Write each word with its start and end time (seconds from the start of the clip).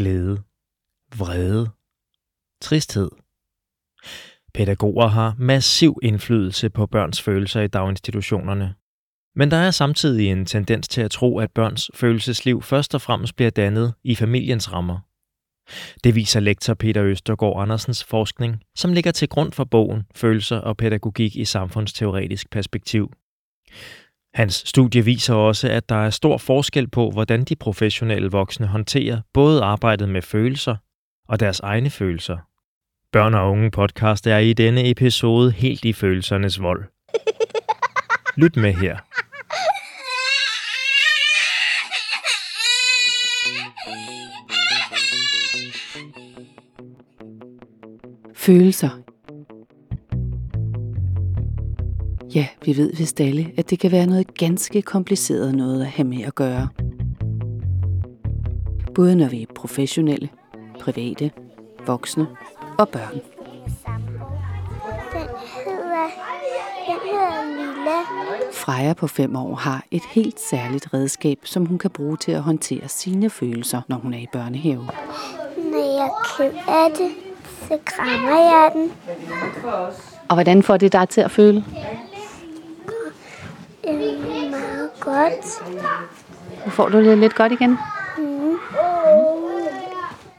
glæde, 0.00 0.42
vrede, 1.16 1.70
tristhed. 2.60 3.10
Pædagoger 4.54 5.06
har 5.06 5.34
massiv 5.38 5.98
indflydelse 6.02 6.70
på 6.70 6.86
børns 6.86 7.22
følelser 7.22 7.60
i 7.60 7.68
daginstitutionerne. 7.68 8.74
Men 9.34 9.50
der 9.50 9.56
er 9.56 9.70
samtidig 9.70 10.28
en 10.28 10.46
tendens 10.46 10.88
til 10.88 11.00
at 11.00 11.10
tro, 11.10 11.38
at 11.38 11.50
børns 11.52 11.90
følelsesliv 11.94 12.62
først 12.62 12.94
og 12.94 13.00
fremmest 13.00 13.36
bliver 13.36 13.50
dannet 13.50 13.94
i 14.04 14.14
familiens 14.14 14.72
rammer. 14.72 14.98
Det 16.04 16.14
viser 16.14 16.40
lektor 16.40 16.74
Peter 16.74 17.04
Østergaard 17.04 17.62
Andersens 17.62 18.04
forskning, 18.04 18.62
som 18.74 18.92
ligger 18.92 19.12
til 19.12 19.28
grund 19.28 19.52
for 19.52 19.64
bogen 19.64 20.02
Følelser 20.14 20.56
og 20.56 20.76
pædagogik 20.76 21.36
i 21.36 21.44
samfundsteoretisk 21.44 22.50
perspektiv. 22.50 23.12
Hans 24.34 24.62
studie 24.66 25.04
viser 25.04 25.34
også, 25.34 25.68
at 25.68 25.88
der 25.88 25.94
er 26.06 26.10
stor 26.10 26.38
forskel 26.38 26.88
på, 26.88 27.10
hvordan 27.10 27.44
de 27.44 27.56
professionelle 27.56 28.30
voksne 28.30 28.66
håndterer 28.66 29.20
både 29.32 29.62
arbejdet 29.62 30.08
med 30.08 30.22
følelser 30.22 30.76
og 31.28 31.40
deres 31.40 31.60
egne 31.60 31.90
følelser. 31.90 32.36
Børn 33.12 33.34
og 33.34 33.50
unge 33.50 33.70
podcast 33.70 34.26
er 34.26 34.38
i 34.38 34.52
denne 34.52 34.90
episode 34.90 35.50
helt 35.50 35.84
i 35.84 35.92
følelsernes 35.92 36.62
vold. 36.62 36.84
Lyt 38.36 38.56
med 38.56 38.72
her. 38.72 38.98
Følelser. 48.34 49.09
Ja, 52.34 52.46
vi 52.64 52.76
ved 52.76 52.92
vist 52.96 53.20
alle, 53.20 53.52
at 53.56 53.70
det 53.70 53.78
kan 53.78 53.92
være 53.92 54.06
noget 54.06 54.34
ganske 54.34 54.82
kompliceret 54.82 55.54
noget 55.54 55.80
at 55.80 55.86
have 55.86 56.08
med 56.08 56.22
at 56.22 56.34
gøre. 56.34 56.68
Både 58.94 59.16
når 59.16 59.28
vi 59.28 59.42
er 59.42 59.46
professionelle, 59.54 60.28
private, 60.80 61.30
voksne 61.86 62.26
og 62.78 62.88
børn. 62.88 63.12
Den 63.12 63.20
hedder, 65.54 66.06
den 66.86 66.98
hedder 67.04 67.56
Lilla. 67.56 68.00
Freja 68.52 68.92
på 68.92 69.06
fem 69.06 69.36
år 69.36 69.54
har 69.54 69.84
et 69.90 70.02
helt 70.10 70.40
særligt 70.40 70.94
redskab, 70.94 71.38
som 71.44 71.66
hun 71.66 71.78
kan 71.78 71.90
bruge 71.90 72.16
til 72.16 72.32
at 72.32 72.42
håndtere 72.42 72.88
sine 72.88 73.30
følelser, 73.30 73.82
når 73.88 73.96
hun 73.96 74.14
er 74.14 74.18
i 74.18 74.26
børnehave. 74.32 74.88
Når 75.56 75.96
jeg 75.96 76.06
er 76.06 76.36
ked 76.36 76.58
af 76.68 76.90
det, 76.90 77.10
så 77.68 77.78
krammer 77.84 78.38
jeg 78.38 78.70
den. 78.74 78.92
Og 80.28 80.36
hvordan 80.36 80.62
får 80.62 80.76
det 80.76 80.92
dig 80.92 81.08
til 81.08 81.20
at 81.20 81.30
føle? 81.30 81.64
Øh, 83.90 84.50
meget 84.50 84.90
godt. 85.00 85.74
Nu 86.64 86.70
får 86.70 86.88
du 86.88 87.04
det 87.04 87.18
lidt 87.18 87.34
godt 87.34 87.52
igen. 87.52 87.76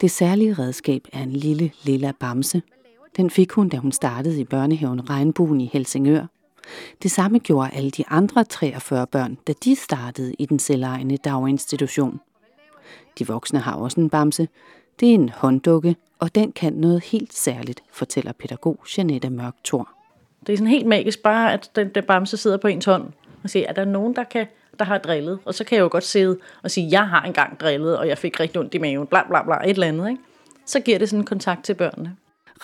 Det 0.01 0.11
særlige 0.11 0.53
redskab 0.53 1.01
er 1.13 1.19
en 1.23 1.31
lille 1.31 1.71
lilla 1.83 2.11
bamse. 2.19 2.61
Den 3.17 3.29
fik 3.29 3.51
hun, 3.51 3.69
da 3.69 3.77
hun 3.77 3.91
startede 3.91 4.39
i 4.39 4.43
børnehaven 4.43 5.09
Regnbuen 5.09 5.61
i 5.61 5.69
Helsingør. 5.73 6.25
Det 7.03 7.11
samme 7.11 7.39
gjorde 7.39 7.69
alle 7.73 7.91
de 7.91 8.03
andre 8.07 8.43
43 8.43 9.07
børn, 9.07 9.37
da 9.47 9.53
de 9.63 9.75
startede 9.75 10.33
i 10.33 10.45
den 10.45 10.59
selvejende 10.59 11.17
daginstitution. 11.17 12.19
De 13.19 13.27
voksne 13.27 13.59
har 13.59 13.75
også 13.75 14.01
en 14.01 14.09
bamse. 14.09 14.47
Det 14.99 15.09
er 15.09 15.13
en 15.13 15.29
hånddukke, 15.29 15.95
og 16.19 16.35
den 16.35 16.51
kan 16.51 16.73
noget 16.73 17.03
helt 17.03 17.33
særligt, 17.33 17.83
fortæller 17.91 18.31
pædagog 18.31 18.79
Janette 18.97 19.29
Mørk 19.29 19.55
Thor. 19.63 19.89
Det 20.47 20.53
er 20.53 20.57
sådan 20.57 20.71
helt 20.71 20.87
magisk 20.87 21.23
bare, 21.23 21.53
at 21.53 21.71
den, 21.75 21.89
den 21.89 22.03
bamse 22.03 22.37
sidder 22.37 22.57
på 22.57 22.67
ens 22.67 22.85
hånd 22.85 23.03
og 23.43 23.49
se, 23.49 23.63
er 23.63 23.73
der 23.73 23.85
nogen, 23.85 24.15
der, 24.15 24.23
kan, 24.23 24.47
der 24.79 24.85
har 24.85 24.97
drillet? 24.97 25.39
Og 25.45 25.53
så 25.53 25.63
kan 25.63 25.75
jeg 25.75 25.83
jo 25.83 25.89
godt 25.91 26.03
sidde 26.03 26.37
og 26.63 26.71
sige, 26.71 26.87
jeg 26.91 27.09
har 27.09 27.21
engang 27.21 27.59
drillet, 27.59 27.97
og 27.97 28.07
jeg 28.07 28.17
fik 28.17 28.39
rigtig 28.39 28.59
ondt 28.61 28.73
i 28.73 28.77
maven, 28.77 29.07
bla 29.07 29.27
bla 29.27 29.43
bla, 29.43 29.55
et 29.55 29.69
eller 29.69 29.87
andet. 29.87 30.09
Ikke? 30.09 30.21
Så 30.65 30.79
giver 30.79 30.99
det 30.99 31.09
sådan 31.09 31.21
en 31.21 31.25
kontakt 31.25 31.63
til 31.63 31.73
børnene. 31.73 32.15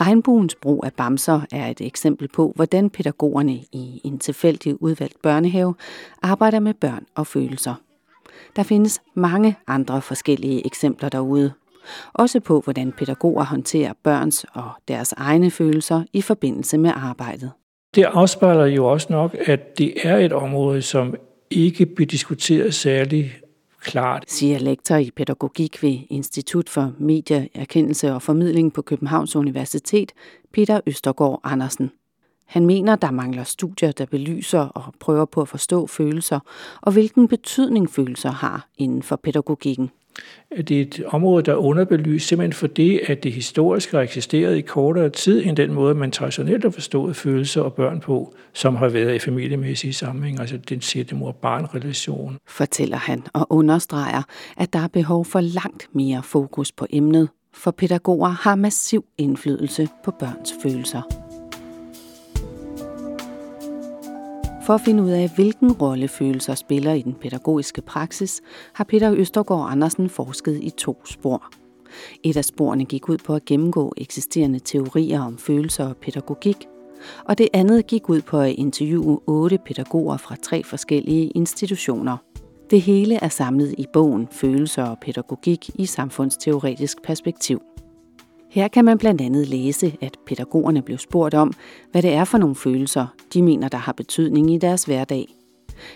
Regnbuens 0.02 0.56
brug 0.56 0.86
af 0.86 0.94
bamser 0.94 1.42
er 1.52 1.68
et 1.68 1.82
eksempel 1.82 2.28
på, 2.28 2.52
hvordan 2.56 2.90
pædagogerne 2.90 3.54
i 3.54 4.02
en 4.04 4.20
tilfældig 4.20 4.82
udvalgt 4.82 5.22
børnehave 5.22 5.76
arbejder 6.22 6.60
med 6.60 6.74
børn 6.74 7.06
og 7.16 7.28
følelser. 7.28 7.76
Der 8.56 8.64
findes 8.64 9.02
mange 9.14 9.58
andre 9.68 10.02
forskellige 10.02 10.66
eksempler 10.66 11.10
derude. 11.10 11.54
Også 12.14 12.40
på, 12.40 12.62
hvordan 12.62 12.92
pædagoger 12.92 13.44
håndterer 13.44 13.94
børns 14.04 14.46
og 14.54 14.70
deres 14.88 15.14
egne 15.18 15.52
følelser 15.52 16.04
i 16.14 16.22
forbindelse 16.22 16.78
med 16.78 16.92
arbejdet. 16.96 17.52
Det 17.98 18.04
afspejler 18.04 18.66
jo 18.66 18.86
også 18.86 19.08
nok, 19.10 19.36
at 19.46 19.78
det 19.78 19.94
er 20.04 20.18
et 20.18 20.34
område, 20.34 20.82
som 20.82 21.16
ikke 21.50 21.86
bliver 21.86 22.08
diskuteret 22.08 22.74
særlig 22.74 23.38
klart. 23.82 24.24
siger 24.28 24.60
lektor 24.60 24.96
i 24.96 25.12
pædagogik 25.16 25.84
ved 25.84 26.00
Institut 26.10 26.70
for 26.70 26.94
Medieerkendelse 26.98 28.14
og 28.14 28.22
Formidling 28.22 28.74
på 28.74 28.82
Københavns 28.82 29.36
Universitet, 29.36 30.12
Peter 30.54 30.80
Østergaard 30.86 31.40
Andersen. 31.44 31.92
Han 32.46 32.66
mener, 32.66 32.96
der 32.96 33.12
mangler 33.12 33.44
studier, 33.44 33.92
der 33.92 34.06
belyser 34.06 34.60
og 34.60 34.84
prøver 35.00 35.26
på 35.26 35.42
at 35.42 35.48
forstå 35.48 35.88
følelser, 35.88 36.40
og 36.82 36.92
hvilken 36.92 37.28
betydning 37.28 37.90
følelser 37.90 38.32
har 38.32 38.68
inden 38.78 39.04
for 39.04 39.16
pædagogikken. 39.16 39.92
Det 40.58 40.72
er 40.72 40.82
et 40.82 41.04
område, 41.08 41.44
der 41.44 41.52
er 41.52 41.56
underbelyst 41.56 42.28
simpelthen 42.28 42.54
fordi, 42.54 43.00
at 43.08 43.24
det 43.24 43.34
historisk 43.34 43.92
har 43.92 44.02
eksisteret 44.02 44.58
i 44.58 44.62
kortere 44.62 45.10
tid 45.10 45.46
end 45.46 45.58
den 45.58 45.74
måde, 45.74 45.96
man 45.96 46.12
traditionelt 46.12 46.64
har 46.64 46.72
forstået 46.72 47.16
følelser 47.16 47.62
og 47.62 47.74
børn 47.74 48.00
på, 48.00 48.34
som 48.54 48.76
har 48.76 48.90
været 48.90 49.16
i 49.16 49.20
familiemæssige 49.20 49.94
sammenhæng, 49.94 50.40
altså 50.40 50.58
den 50.58 50.82
sætte 50.82 51.16
mor-barn-relation. 51.16 52.38
Fortæller 52.48 52.98
han 52.98 53.24
og 53.34 53.48
understreger, 53.50 54.22
at 54.58 54.74
der 54.74 54.80
er 54.80 54.88
behov 54.88 55.26
for 55.26 55.40
langt 55.42 55.88
mere 55.94 56.24
fokus 56.24 56.72
på 56.72 56.86
emnet, 56.90 57.30
for 57.54 57.72
pædagoger 57.72 58.30
har 58.30 58.56
massiv 58.56 59.06
indflydelse 59.18 59.88
på 60.06 60.12
børns 60.20 60.54
følelser. 60.64 61.27
For 64.68 64.74
at 64.74 64.82
finde 64.82 65.04
ud 65.04 65.10
af, 65.10 65.32
hvilken 65.36 65.72
rolle 65.72 66.08
følelser 66.08 66.56
spiller 66.56 66.94
i 66.94 67.02
den 67.02 67.14
pædagogiske 67.14 67.82
praksis, 67.82 68.42
har 68.74 68.84
Peter 68.84 69.14
Østergaard 69.14 69.72
Andersen 69.72 70.10
forsket 70.10 70.60
i 70.64 70.70
to 70.70 71.02
spor. 71.06 71.44
Et 72.24 72.38
af 72.38 72.46
sporene 72.46 72.86
gik 72.86 73.10
ud 73.10 73.18
på 73.18 73.36
at 73.36 73.46
gennemgå 73.46 73.94
eksisterende 73.98 74.60
teorier 74.60 75.22
om 75.22 75.38
følelser 75.38 75.88
og 75.88 75.98
pædagogik, 75.98 76.68
og 77.26 77.38
det 77.38 77.50
andet 77.54 77.88
gik 77.88 78.10
ud 78.10 78.22
på 78.22 78.40
at 78.40 78.52
interviewe 78.52 79.20
otte 79.28 79.58
pædagoger 79.58 80.18
fra 80.18 80.36
tre 80.36 80.64
forskellige 80.64 81.28
institutioner. 81.28 82.18
Det 82.70 82.82
hele 82.82 83.16
er 83.16 83.30
samlet 83.30 83.76
i 83.78 83.86
bogen 83.94 84.28
Følelser 84.32 84.84
og 84.84 84.98
pædagogik 85.00 85.70
i 85.76 85.86
samfundsteoretisk 85.86 87.02
perspektiv. 87.04 87.62
Her 88.58 88.68
kan 88.68 88.86
man 88.86 88.98
blandt 88.98 89.22
andet 89.22 89.48
læse, 89.48 89.98
at 90.02 90.18
pædagogerne 90.26 90.82
blev 90.82 90.98
spurgt 90.98 91.34
om, 91.34 91.54
hvad 91.92 92.02
det 92.02 92.14
er 92.14 92.24
for 92.24 92.38
nogle 92.38 92.56
følelser, 92.56 93.08
de 93.34 93.42
mener, 93.42 93.70
der 93.70 93.78
har 93.78 93.92
betydning 93.92 94.54
i 94.54 94.58
deres 94.58 94.84
hverdag. 94.84 95.28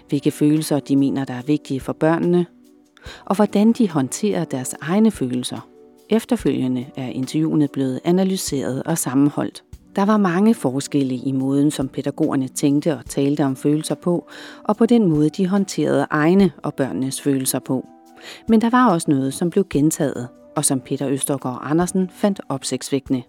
Hvilke 0.10 0.32
følelser 0.32 0.80
de 0.80 0.96
mener, 0.96 1.26
der 1.26 1.34
er 1.34 1.42
vigtige 1.42 1.80
for 1.80 1.94
børnene, 1.94 2.46
og 3.26 3.36
hvordan 3.36 3.72
de 3.72 3.90
håndterer 3.90 4.46
deres 4.46 4.76
egne 4.82 5.12
følelser. 5.12 5.68
Efterfølgende 6.10 6.86
er 6.96 7.08
interviewene 7.08 7.68
blevet 7.68 8.00
analyseret 8.04 8.84
og 8.84 8.98
sammenholdt. 8.98 9.64
Der 9.96 10.06
var 10.06 10.18
mange 10.18 10.54
forskelle 10.54 11.16
i 11.16 11.32
måden, 11.32 11.72
som 11.72 11.88
pædagogerne 11.88 12.48
tænkte 12.48 12.98
og 12.98 13.06
talte 13.06 13.46
om 13.46 13.56
følelser 13.56 13.96
på, 13.96 14.28
og 14.64 14.78
på 14.78 14.86
den 14.86 15.10
måde, 15.10 15.30
de 15.30 15.48
håndterede 15.48 16.08
egne 16.10 16.52
og 16.64 16.74
børnenes 16.74 17.22
følelser 17.22 17.60
på. 17.60 17.88
Men 18.48 18.62
der 18.62 18.70
var 18.70 18.90
også 18.90 19.12
noget, 19.12 19.34
som 19.34 19.50
blev 19.50 19.66
gentaget, 19.70 20.28
og 20.56 20.66
som 20.66 20.80
Peter 20.80 21.10
Østergaard 21.10 21.62
Andersen 21.64 22.10
fandt 22.14 22.42
opsigtsvækkende. 22.50 23.24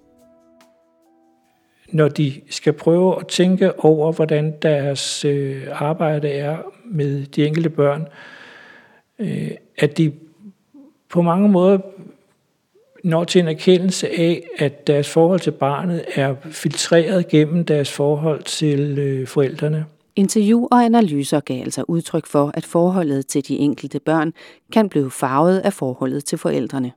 Når 1.93 2.09
de 2.09 2.33
skal 2.51 2.73
prøve 2.73 3.21
at 3.21 3.27
tænke 3.27 3.85
over, 3.85 4.13
hvordan 4.13 4.55
deres 4.63 5.25
øh, 5.25 5.63
arbejde 5.73 6.29
er 6.29 6.59
med 6.85 7.27
de 7.27 7.47
enkelte 7.47 7.71
børn, 7.71 8.09
øh, 9.19 9.51
at 9.79 9.99
de 9.99 10.13
på 11.09 11.23
mange 11.23 11.49
måder 11.49 11.79
når 13.05 13.25
til 13.25 13.41
en 13.41 13.49
erkendelse 13.49 14.09
af, 14.09 14.49
at 14.59 14.87
deres 14.87 15.09
forhold 15.09 15.41
til 15.41 15.51
barnet 15.51 16.05
er 16.15 16.35
filtreret 16.43 17.29
gennem 17.29 17.65
deres 17.65 17.93
forhold 17.93 18.43
til 18.43 18.99
øh, 18.99 19.27
forældrene. 19.27 19.87
Interview 20.17 20.67
og 20.71 20.85
analyser 20.85 21.41
gav 21.41 21.61
altså 21.61 21.85
udtryk 21.89 22.27
for, 22.27 22.51
at 22.55 22.65
forholdet 22.65 23.27
til 23.27 23.49
de 23.49 23.57
enkelte 23.57 24.01
børn 24.01 24.33
kan 24.73 24.89
blive 24.89 25.11
farvet 25.11 25.59
af 25.59 25.73
forholdet 25.73 26.25
til 26.25 26.39
forældrene. 26.39 26.93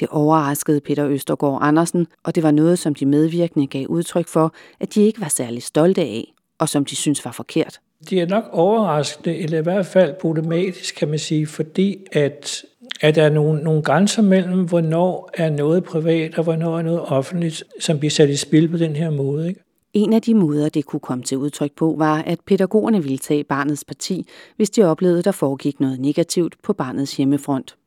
Det 0.00 0.08
overraskede 0.10 0.80
Peter 0.80 1.08
Østergaard 1.08 1.58
Andersen, 1.62 2.06
og 2.24 2.34
det 2.34 2.42
var 2.42 2.50
noget, 2.50 2.78
som 2.78 2.94
de 2.94 3.06
medvirkende 3.06 3.66
gav 3.66 3.86
udtryk 3.86 4.28
for, 4.28 4.54
at 4.80 4.94
de 4.94 5.02
ikke 5.02 5.20
var 5.20 5.28
særlig 5.28 5.62
stolte 5.62 6.00
af, 6.00 6.34
og 6.58 6.68
som 6.68 6.84
de 6.84 6.96
synes 6.96 7.24
var 7.24 7.32
forkert. 7.32 7.80
Det 8.10 8.20
er 8.20 8.26
nok 8.26 8.44
overraskende, 8.52 9.36
eller 9.36 9.58
i 9.58 9.62
hvert 9.62 9.86
fald 9.86 10.14
problematisk, 10.20 10.94
kan 10.94 11.08
man 11.08 11.18
sige, 11.18 11.46
fordi 11.46 11.96
at, 12.12 12.64
at 13.00 13.14
der 13.14 13.22
er 13.22 13.30
nogle, 13.30 13.62
nogle 13.62 13.82
grænser 13.82 14.22
mellem, 14.22 14.64
hvornår 14.64 15.30
er 15.34 15.50
noget 15.50 15.84
privat, 15.84 16.38
og 16.38 16.44
hvornår 16.44 16.78
er 16.78 16.82
noget 16.82 17.00
offentligt, 17.00 17.64
som 17.80 17.98
bliver 17.98 18.10
sat 18.10 18.30
i 18.30 18.36
spil 18.36 18.68
på 18.68 18.76
den 18.76 18.96
her 18.96 19.10
måde. 19.10 19.48
Ikke? 19.48 19.60
En 19.92 20.12
af 20.12 20.22
de 20.22 20.34
måder, 20.34 20.68
det 20.68 20.84
kunne 20.84 21.00
komme 21.00 21.24
til 21.24 21.38
udtryk 21.38 21.72
på, 21.76 21.94
var, 21.98 22.22
at 22.22 22.38
pædagogerne 22.46 23.02
ville 23.02 23.18
tage 23.18 23.44
barnets 23.44 23.84
parti, 23.84 24.26
hvis 24.56 24.70
de 24.70 24.82
oplevede, 24.82 25.22
der 25.22 25.32
foregik 25.32 25.80
noget 25.80 26.00
negativt 26.00 26.54
på 26.62 26.72
barnets 26.72 27.16
hjemmefront. 27.16 27.77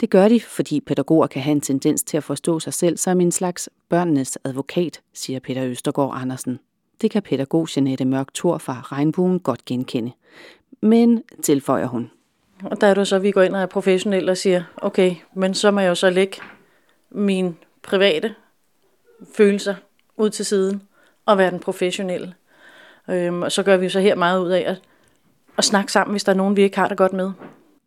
Det 0.00 0.10
gør 0.10 0.28
de, 0.28 0.40
fordi 0.40 0.80
pædagoger 0.80 1.26
kan 1.26 1.42
have 1.42 1.52
en 1.52 1.60
tendens 1.60 2.02
til 2.02 2.16
at 2.16 2.24
forstå 2.24 2.60
sig 2.60 2.74
selv 2.74 2.96
som 2.96 3.20
en 3.20 3.32
slags 3.32 3.68
børnenes 3.88 4.38
advokat, 4.44 5.00
siger 5.14 5.40
Peter 5.40 5.64
Østergaard 5.64 6.20
Andersen. 6.22 6.60
Det 7.00 7.10
kan 7.10 7.22
pædagog 7.22 7.68
Janette 7.76 8.04
Mørk 8.04 8.34
Thor 8.34 8.58
fra 8.58 8.80
Regnbuen 8.92 9.40
godt 9.40 9.64
genkende. 9.64 10.12
Men, 10.80 11.22
tilføjer 11.42 11.86
hun. 11.86 12.10
Og 12.64 12.80
der 12.80 12.86
er 12.86 12.94
det 12.94 13.08
så, 13.08 13.16
at 13.16 13.22
vi 13.22 13.30
går 13.30 13.42
ind 13.42 13.56
og 13.56 13.62
er 13.62 13.66
professionelle 13.66 14.30
og 14.30 14.36
siger, 14.36 14.62
okay, 14.76 15.14
men 15.34 15.54
så 15.54 15.70
må 15.70 15.80
jeg 15.80 15.88
jo 15.88 15.94
så 15.94 16.10
lægge 16.10 16.36
mine 17.10 17.54
private 17.82 18.34
følelser 19.36 19.74
ud 20.16 20.30
til 20.30 20.44
siden 20.44 20.82
og 21.26 21.38
være 21.38 21.50
den 21.50 21.60
professionelle. 21.60 22.34
Øhm, 23.08 23.42
og 23.42 23.52
så 23.52 23.62
gør 23.62 23.76
vi 23.76 23.84
jo 23.84 23.90
så 23.90 24.00
her 24.00 24.14
meget 24.14 24.40
ud 24.40 24.50
af 24.50 24.64
at, 24.66 24.80
at 25.58 25.64
snakke 25.64 25.92
sammen, 25.92 26.12
hvis 26.12 26.24
der 26.24 26.32
er 26.32 26.36
nogen, 26.36 26.56
vi 26.56 26.62
ikke 26.62 26.78
har 26.78 26.88
det 26.88 26.96
godt 26.96 27.12
med. 27.12 27.32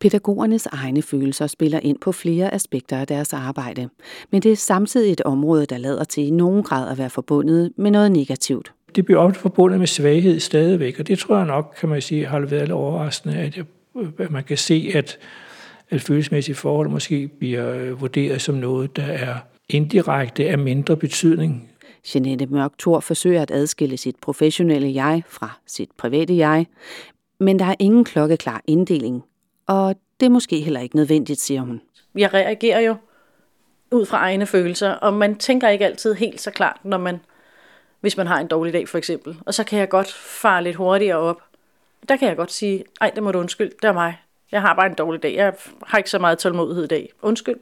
Pædagogernes 0.03 0.65
egne 0.65 1.01
følelser 1.01 1.47
spiller 1.47 1.79
ind 1.79 1.97
på 1.97 2.11
flere 2.11 2.53
aspekter 2.53 2.97
af 2.97 3.07
deres 3.07 3.33
arbejde, 3.33 3.89
men 4.31 4.41
det 4.41 4.51
er 4.51 4.55
samtidig 4.55 5.11
et 5.11 5.21
område, 5.21 5.65
der 5.65 5.77
lader 5.77 6.03
til 6.03 6.27
i 6.27 6.29
nogen 6.29 6.63
grad 6.63 6.91
at 6.91 6.97
være 6.97 7.09
forbundet 7.09 7.71
med 7.77 7.91
noget 7.91 8.11
negativt. 8.11 8.73
Det 8.95 9.05
bliver 9.05 9.19
ofte 9.19 9.39
forbundet 9.39 9.79
med 9.79 9.87
svaghed 9.87 10.39
stadigvæk, 10.39 10.99
og 10.99 11.07
det 11.07 11.19
tror 11.19 11.37
jeg 11.37 11.45
nok, 11.45 11.75
kan 11.79 11.89
man 11.89 12.01
sige, 12.01 12.25
har 12.25 12.39
været 12.39 12.71
overraskende, 12.71 13.35
at, 13.35 13.57
jeg, 13.57 13.65
at 14.17 14.31
man 14.31 14.43
kan 14.43 14.57
se, 14.57 14.91
at, 14.95 15.17
at 15.89 16.01
følelsesmæssige 16.01 16.55
forhold 16.55 16.89
måske 16.89 17.27
bliver 17.27 17.73
øh, 17.73 18.01
vurderet 18.01 18.41
som 18.41 18.55
noget, 18.55 18.95
der 18.95 19.03
er 19.03 19.35
indirekte 19.69 20.49
af 20.49 20.57
mindre 20.57 20.97
betydning. 20.97 21.69
Jeanette 22.15 22.45
Mørk 22.45 22.71
Thor 22.79 22.99
forsøger 22.99 23.41
at 23.41 23.51
adskille 23.51 23.97
sit 23.97 24.15
professionelle 24.21 24.93
jeg 24.93 25.23
fra 25.27 25.59
sit 25.67 25.89
private 25.97 26.37
jeg, 26.37 26.65
men 27.39 27.59
der 27.59 27.65
er 27.65 27.75
ingen 27.79 28.03
klokkeklar 28.03 28.61
inddeling, 28.67 29.23
og 29.67 29.95
det 30.19 30.25
er 30.25 30.29
måske 30.29 30.59
heller 30.59 30.79
ikke 30.79 30.95
nødvendigt, 30.95 31.39
siger 31.39 31.61
hun. 31.61 31.81
Jeg 32.15 32.33
reagerer 32.33 32.79
jo 32.79 32.95
ud 33.91 34.05
fra 34.05 34.17
egne 34.17 34.45
følelser, 34.45 34.91
og 34.91 35.13
man 35.13 35.35
tænker 35.35 35.69
ikke 35.69 35.85
altid 35.85 36.13
helt 36.13 36.41
så 36.41 36.51
klart, 36.51 36.79
når 36.83 36.97
man, 36.97 37.19
hvis 38.01 38.17
man 38.17 38.27
har 38.27 38.39
en 38.39 38.47
dårlig 38.47 38.73
dag 38.73 38.89
for 38.89 38.97
eksempel. 38.97 39.37
Og 39.45 39.53
så 39.53 39.63
kan 39.63 39.79
jeg 39.79 39.89
godt 39.89 40.13
fare 40.13 40.63
lidt 40.63 40.75
hurtigere 40.75 41.17
op. 41.17 41.41
Der 42.09 42.15
kan 42.15 42.27
jeg 42.27 42.37
godt 42.37 42.51
sige, 42.51 42.83
ej, 43.01 43.11
det 43.15 43.23
må 43.23 43.31
du 43.31 43.39
undskylde, 43.39 43.75
det 43.81 43.87
er 43.87 43.93
mig. 43.93 44.17
Jeg 44.51 44.61
har 44.61 44.73
bare 44.75 44.85
en 44.85 44.93
dårlig 44.93 45.23
dag. 45.23 45.35
Jeg 45.35 45.53
har 45.85 45.97
ikke 45.97 46.09
så 46.09 46.19
meget 46.19 46.37
tålmodighed 46.37 46.83
i 46.83 46.87
dag. 46.87 47.09
Undskyld. 47.21 47.59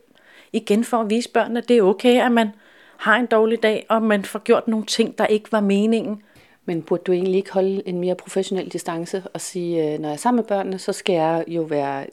Igen 0.53 0.83
for 0.83 0.97
at 0.97 1.09
vise 1.09 1.29
børnene, 1.29 1.59
at 1.59 1.67
det 1.69 1.77
er 1.77 1.81
okay, 1.81 2.21
at 2.25 2.31
man 2.31 2.49
har 2.97 3.15
en 3.15 3.25
dårlig 3.25 3.63
dag, 3.63 3.85
og 3.89 4.01
man 4.01 4.25
får 4.25 4.39
gjort 4.39 4.67
nogle 4.67 4.85
ting, 4.85 5.17
der 5.17 5.25
ikke 5.25 5.51
var 5.51 5.59
meningen. 5.59 6.23
Men 6.65 6.81
burde 6.81 7.03
du 7.07 7.11
egentlig 7.11 7.35
ikke 7.35 7.53
holde 7.53 7.87
en 7.87 7.99
mere 7.99 8.15
professionel 8.15 8.67
distance 8.69 9.23
og 9.33 9.41
sige, 9.41 9.93
øh, 9.93 9.99
når 9.99 10.09
jeg 10.09 10.13
er 10.13 10.17
sammen 10.17 10.37
med 10.37 10.43
børnene, 10.43 10.79
så 10.79 10.93
skal 10.93 11.13
jeg 11.13 11.43
jo 11.47 11.61
være 11.61 12.05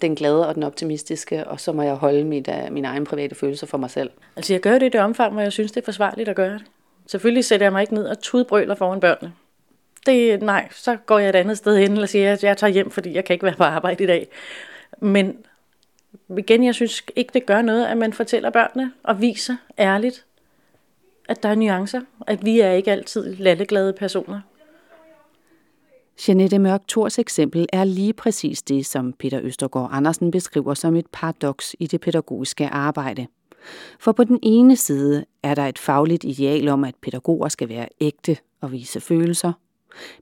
den 0.00 0.14
glade 0.14 0.48
og 0.48 0.54
den 0.54 0.62
optimistiske, 0.62 1.46
og 1.46 1.60
så 1.60 1.72
må 1.72 1.82
jeg 1.82 1.94
holde 1.94 2.24
mit, 2.24 2.48
uh, 2.48 2.72
mine 2.72 2.88
egne 2.88 3.04
private 3.04 3.34
følelser 3.34 3.66
for 3.66 3.78
mig 3.78 3.90
selv? 3.90 4.10
Altså 4.36 4.52
jeg 4.52 4.60
gør 4.60 4.78
det 4.78 4.86
i 4.86 4.88
det 4.88 5.00
omfang, 5.00 5.32
hvor 5.32 5.42
jeg 5.42 5.52
synes, 5.52 5.72
det 5.72 5.80
er 5.80 5.84
forsvarligt 5.84 6.28
at 6.28 6.36
gøre 6.36 6.52
det. 6.52 6.62
Selvfølgelig 7.06 7.44
sætter 7.44 7.66
jeg 7.66 7.72
mig 7.72 7.80
ikke 7.80 7.94
ned 7.94 8.06
og 8.06 8.18
tudbrøler 8.18 8.74
foran 8.74 9.00
børnene. 9.00 9.32
Det, 10.06 10.42
nej, 10.42 10.68
så 10.70 10.96
går 11.06 11.18
jeg 11.18 11.28
et 11.28 11.34
andet 11.34 11.58
sted 11.58 11.78
hen 11.78 11.98
og 11.98 12.08
siger, 12.08 12.32
at 12.32 12.44
jeg 12.44 12.56
tager 12.56 12.72
hjem, 12.72 12.90
fordi 12.90 13.14
jeg 13.14 13.24
kan 13.24 13.34
ikke 13.34 13.46
være 13.46 13.54
på 13.54 13.64
arbejde 13.64 14.04
i 14.04 14.06
dag. 14.06 14.28
Men 14.98 15.36
igen, 16.38 16.64
jeg 16.64 16.74
synes 16.74 17.02
ikke, 17.16 17.30
det 17.34 17.46
gør 17.46 17.62
noget, 17.62 17.86
at 17.86 17.96
man 17.96 18.12
fortæller 18.12 18.50
børnene 18.50 18.92
og 19.02 19.20
viser 19.20 19.56
ærligt, 19.78 20.24
at 21.28 21.42
der 21.42 21.48
er 21.48 21.54
nuancer, 21.54 22.00
at 22.26 22.44
vi 22.44 22.60
er 22.60 22.72
ikke 22.72 22.92
altid 22.92 23.36
lalleglade 23.36 23.92
personer. 23.92 24.40
Janette 26.28 26.58
Mørk 26.58 26.82
Thors 26.88 27.18
eksempel 27.18 27.66
er 27.72 27.84
lige 27.84 28.12
præcis 28.12 28.62
det, 28.62 28.86
som 28.86 29.12
Peter 29.12 29.40
Østergaard 29.42 29.90
Andersen 29.92 30.30
beskriver 30.30 30.74
som 30.74 30.96
et 30.96 31.06
paradoks 31.12 31.76
i 31.78 31.86
det 31.86 32.00
pædagogiske 32.00 32.68
arbejde. 32.68 33.26
For 34.00 34.12
på 34.12 34.24
den 34.24 34.38
ene 34.42 34.76
side 34.76 35.24
er 35.42 35.54
der 35.54 35.66
et 35.66 35.78
fagligt 35.78 36.24
ideal 36.24 36.68
om, 36.68 36.84
at 36.84 36.94
pædagoger 37.02 37.48
skal 37.48 37.68
være 37.68 37.88
ægte 38.00 38.36
og 38.60 38.72
vise 38.72 39.00
følelser, 39.00 39.52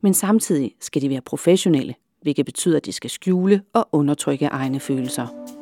men 0.00 0.14
samtidig 0.14 0.74
skal 0.80 1.02
de 1.02 1.10
være 1.10 1.20
professionelle, 1.20 1.94
hvilket 2.22 2.46
betyder, 2.46 2.76
at 2.76 2.86
de 2.86 2.92
skal 2.92 3.10
skjule 3.10 3.62
og 3.72 3.88
undertrykke 3.92 4.46
egne 4.46 4.80
følelser. 4.80 5.53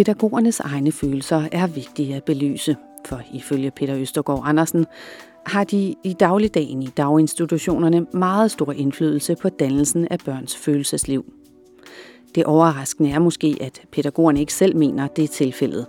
Pædagogernes 0.00 0.60
egne 0.60 0.92
følelser 0.92 1.48
er 1.52 1.66
vigtige 1.66 2.14
at 2.14 2.24
belyse, 2.24 2.76
for 3.06 3.20
ifølge 3.34 3.70
Peter 3.70 3.96
Østergaard 3.96 4.42
Andersen 4.44 4.86
har 5.46 5.64
de 5.64 5.94
i 6.04 6.12
dagligdagen 6.20 6.82
i 6.82 6.86
daginstitutionerne 6.86 8.06
meget 8.14 8.50
stor 8.50 8.72
indflydelse 8.72 9.36
på 9.36 9.48
dannelsen 9.48 10.08
af 10.10 10.18
børns 10.24 10.56
følelsesliv. 10.56 11.32
Det 12.34 12.44
overraskende 12.44 13.10
er 13.10 13.18
måske, 13.18 13.56
at 13.60 13.82
pædagogerne 13.92 14.40
ikke 14.40 14.54
selv 14.54 14.76
mener, 14.76 15.06
det 15.06 15.24
er 15.24 15.28
tilfældet. 15.28 15.86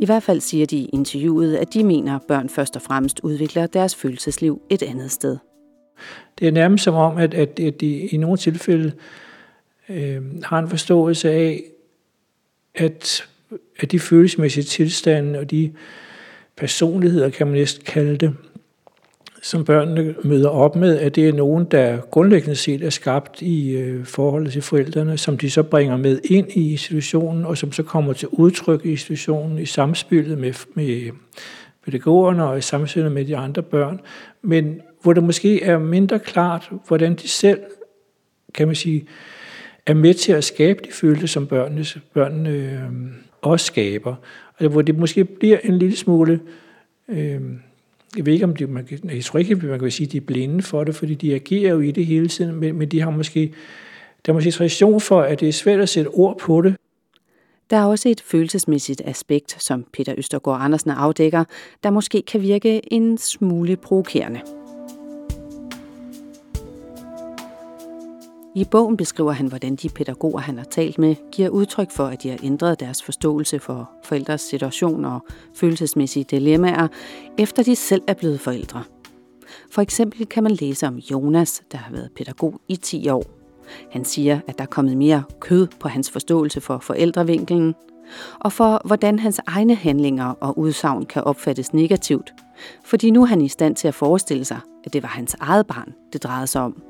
I 0.00 0.06
hvert 0.06 0.22
fald 0.22 0.40
siger 0.40 0.66
de 0.66 0.76
i 0.76 0.90
interviewet, 0.92 1.56
at 1.56 1.74
de 1.74 1.84
mener, 1.84 2.16
at 2.16 2.22
børn 2.28 2.48
først 2.48 2.76
og 2.76 2.82
fremmest 2.82 3.20
udvikler 3.22 3.66
deres 3.66 3.94
følelsesliv 3.94 4.60
et 4.70 4.82
andet 4.82 5.10
sted. 5.10 5.36
Det 6.38 6.48
er 6.48 6.52
nærmest 6.52 6.84
som 6.84 6.94
om, 6.94 7.16
at, 7.16 7.34
at, 7.34 7.60
at 7.60 7.80
de 7.80 7.96
i 7.96 8.16
nogle 8.16 8.36
tilfælde 8.36 8.92
øh, 9.88 10.22
har 10.44 10.58
en 10.58 10.68
forståelse 10.68 11.30
af, 11.30 11.62
at, 12.76 13.28
at 13.78 13.92
de 13.92 14.00
følelsesmæssige 14.00 14.64
tilstande 14.64 15.38
og 15.38 15.50
de 15.50 15.72
personligheder, 16.56 17.30
kan 17.30 17.46
man 17.46 17.56
næsten 17.56 17.84
kalde 17.84 18.16
det, 18.16 18.34
som 19.42 19.64
børnene 19.64 20.14
møder 20.24 20.48
op 20.48 20.76
med, 20.76 20.98
at 20.98 21.14
det 21.14 21.28
er 21.28 21.32
nogen, 21.32 21.64
der 21.64 21.98
grundlæggende 22.10 22.56
set 22.56 22.82
er 22.82 22.90
skabt 22.90 23.42
i 23.42 23.70
øh, 23.70 24.04
forholdet 24.04 24.52
til 24.52 24.62
forældrene, 24.62 25.18
som 25.18 25.38
de 25.38 25.50
så 25.50 25.62
bringer 25.62 25.96
med 25.96 26.20
ind 26.24 26.50
i 26.50 26.70
institutionen, 26.70 27.44
og 27.44 27.58
som 27.58 27.72
så 27.72 27.82
kommer 27.82 28.12
til 28.12 28.28
udtryk 28.28 28.84
i 28.84 28.90
institutionen 28.90 29.58
i 29.58 29.66
samspillet 29.66 30.38
med, 30.38 30.52
med 30.74 31.10
pædagogerne 31.84 32.44
og 32.44 32.58
i 32.58 32.60
samspillet 32.60 33.12
med 33.12 33.24
de 33.24 33.36
andre 33.36 33.62
børn, 33.62 34.00
men 34.42 34.80
hvor 35.02 35.12
det 35.12 35.22
måske 35.22 35.62
er 35.62 35.78
mindre 35.78 36.18
klart, 36.18 36.70
hvordan 36.86 37.14
de 37.14 37.28
selv, 37.28 37.60
kan 38.54 38.66
man 38.66 38.76
sige, 38.76 39.06
er 39.86 39.94
med 39.94 40.14
til 40.14 40.32
at 40.32 40.44
skabe 40.44 40.80
de 40.86 40.92
følelser, 40.92 41.26
som 41.26 41.46
børnene, 41.46 41.84
børnene 42.14 42.50
øh, 42.50 42.80
også 43.42 43.66
skaber. 43.66 44.14
Og 44.58 44.68
hvor 44.68 44.82
det 44.82 44.98
måske 44.98 45.24
bliver 45.24 45.58
en 45.64 45.78
lille 45.78 45.96
smule... 45.96 46.40
Øh, 47.08 47.40
jeg 48.16 48.26
ved 48.26 48.32
ikke, 48.32 48.44
om 48.44 48.56
de, 48.56 48.66
man 48.66 48.88
jeg 49.04 49.24
tror 49.24 49.38
ikke, 49.38 49.54
man 49.54 49.78
kan 49.78 49.90
sige, 49.90 50.06
at 50.06 50.12
de 50.12 50.16
er 50.16 50.20
blinde 50.20 50.62
for 50.62 50.84
det, 50.84 50.94
fordi 50.94 51.14
de 51.14 51.34
agerer 51.34 51.70
jo 51.70 51.80
i 51.80 51.90
det 51.90 52.06
hele 52.06 52.28
tiden, 52.28 52.56
men, 52.56 52.78
men 52.78 52.88
de 52.88 53.00
har 53.00 53.10
måske, 53.10 53.52
der 54.26 54.32
er 54.32 54.34
måske 54.34 54.50
tradition 54.50 55.00
for, 55.00 55.20
at 55.20 55.40
det 55.40 55.48
er 55.48 55.52
svært 55.52 55.80
at 55.80 55.88
sætte 55.88 56.08
ord 56.08 56.38
på 56.38 56.62
det. 56.62 56.76
Der 57.70 57.76
er 57.76 57.84
også 57.84 58.08
et 58.08 58.20
følelsesmæssigt 58.20 59.02
aspekt, 59.04 59.62
som 59.62 59.86
Peter 59.92 60.14
Østergaard 60.16 60.62
Andersen 60.62 60.90
afdækker, 60.90 61.44
der 61.82 61.90
måske 61.90 62.22
kan 62.22 62.42
virke 62.42 62.92
en 62.92 63.18
smule 63.18 63.76
provokerende. 63.76 64.40
I 68.56 68.64
bogen 68.64 68.96
beskriver 68.96 69.32
han, 69.32 69.46
hvordan 69.46 69.76
de 69.76 69.88
pædagoger, 69.88 70.40
han 70.40 70.58
har 70.58 70.64
talt 70.64 70.98
med, 70.98 71.14
giver 71.32 71.48
udtryk 71.48 71.90
for, 71.90 72.06
at 72.06 72.22
de 72.22 72.30
har 72.30 72.38
ændret 72.42 72.80
deres 72.80 73.02
forståelse 73.02 73.58
for 73.58 73.90
forældres 74.04 74.40
situation 74.40 75.04
og 75.04 75.20
følelsesmæssige 75.54 76.24
dilemmaer, 76.24 76.88
efter 77.38 77.62
de 77.62 77.76
selv 77.76 78.02
er 78.06 78.14
blevet 78.14 78.40
forældre. 78.40 78.82
For 79.70 79.82
eksempel 79.82 80.26
kan 80.26 80.42
man 80.42 80.52
læse 80.52 80.86
om 80.86 80.96
Jonas, 80.96 81.62
der 81.72 81.78
har 81.78 81.92
været 81.92 82.10
pædagog 82.16 82.60
i 82.68 82.76
10 82.76 83.08
år. 83.08 83.24
Han 83.90 84.04
siger, 84.04 84.40
at 84.46 84.58
der 84.58 84.64
er 84.64 84.68
kommet 84.68 84.96
mere 84.96 85.22
kød 85.40 85.66
på 85.80 85.88
hans 85.88 86.10
forståelse 86.10 86.60
for 86.60 86.78
forældrevinkelen, 86.78 87.74
og 88.40 88.52
for 88.52 88.80
hvordan 88.84 89.18
hans 89.18 89.40
egne 89.46 89.74
handlinger 89.74 90.26
og 90.26 90.58
udsagn 90.58 91.06
kan 91.06 91.24
opfattes 91.24 91.74
negativt, 91.74 92.34
fordi 92.84 93.10
nu 93.10 93.22
er 93.22 93.26
han 93.26 93.40
i 93.40 93.48
stand 93.48 93.76
til 93.76 93.88
at 93.88 93.94
forestille 93.94 94.44
sig, 94.44 94.58
at 94.84 94.92
det 94.92 95.02
var 95.02 95.08
hans 95.08 95.36
eget 95.40 95.66
barn, 95.66 95.94
det 96.12 96.22
drejede 96.22 96.46
sig 96.46 96.62
om. 96.62 96.82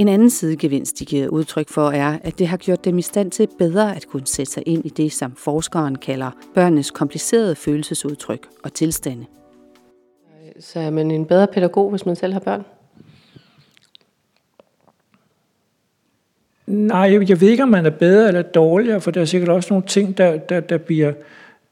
En 0.00 0.08
anden 0.08 0.30
sidegevinst, 0.30 0.98
de 0.98 1.04
giver 1.04 1.28
udtryk 1.28 1.68
for, 1.68 1.90
er, 1.90 2.18
at 2.24 2.38
det 2.38 2.48
har 2.48 2.56
gjort 2.56 2.84
dem 2.84 2.98
i 2.98 3.02
stand 3.02 3.30
til 3.30 3.48
bedre 3.58 3.96
at 3.96 4.06
kunne 4.06 4.26
sætte 4.26 4.52
sig 4.52 4.62
ind 4.66 4.86
i 4.86 4.88
det, 4.88 5.12
som 5.12 5.32
forskeren 5.36 5.94
kalder 5.94 6.30
børnenes 6.54 6.90
komplicerede 6.90 7.54
følelsesudtryk 7.54 8.46
og 8.64 8.74
tilstande. 8.74 9.26
Så 10.60 10.80
er 10.80 10.90
man 10.90 11.10
en 11.10 11.26
bedre 11.26 11.46
pædagog, 11.46 11.90
hvis 11.90 12.06
man 12.06 12.16
selv 12.16 12.32
har 12.32 12.40
børn? 12.40 12.62
Nej, 16.66 17.24
jeg 17.28 17.40
ved 17.40 17.48
ikke, 17.48 17.62
om 17.62 17.68
man 17.68 17.86
er 17.86 17.90
bedre 17.90 18.28
eller 18.28 18.42
dårligere, 18.42 19.00
for 19.00 19.10
der 19.10 19.20
er 19.20 19.24
sikkert 19.24 19.50
også 19.50 19.74
nogle 19.74 19.86
ting, 19.86 20.18
der, 20.18 20.36
der, 20.36 20.60
der 20.60 20.78
bliver 20.78 21.12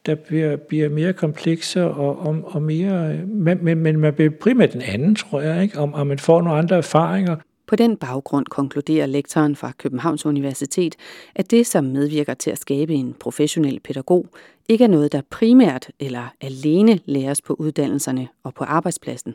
der 0.06 0.14
bliver, 0.14 0.56
bliver 0.56 0.88
mere 0.88 1.12
komplekse 1.12 1.85
og, 1.85 2.18
og, 2.18 2.37
og 2.44 2.62
mere... 2.62 3.14
Men, 3.26 3.58
men, 3.62 3.78
men 3.78 3.99
man 3.99 4.14
bliver 4.14 4.30
primært 4.40 4.73
den 4.73 4.82
anden, 4.82 5.14
tror 5.14 5.40
jeg, 5.40 5.62
ikke? 5.62 5.78
Om, 5.78 5.94
om 5.94 6.06
man 6.06 6.18
får 6.18 6.42
nogle 6.42 6.58
andre 6.58 6.76
erfaringer. 6.76 7.37
På 7.68 7.76
den 7.76 7.96
baggrund 7.96 8.46
konkluderer 8.46 9.06
lektoren 9.06 9.56
fra 9.56 9.72
Københavns 9.78 10.26
Universitet, 10.26 10.96
at 11.34 11.50
det, 11.50 11.66
som 11.66 11.84
medvirker 11.84 12.34
til 12.34 12.50
at 12.50 12.58
skabe 12.58 12.94
en 12.94 13.14
professionel 13.20 13.80
pædagog, 13.80 14.26
ikke 14.68 14.84
er 14.84 14.88
noget, 14.88 15.12
der 15.12 15.20
primært 15.30 15.90
eller 16.00 16.34
alene 16.40 17.00
læres 17.04 17.42
på 17.42 17.54
uddannelserne 17.54 18.28
og 18.44 18.54
på 18.54 18.64
arbejdspladsen. 18.64 19.34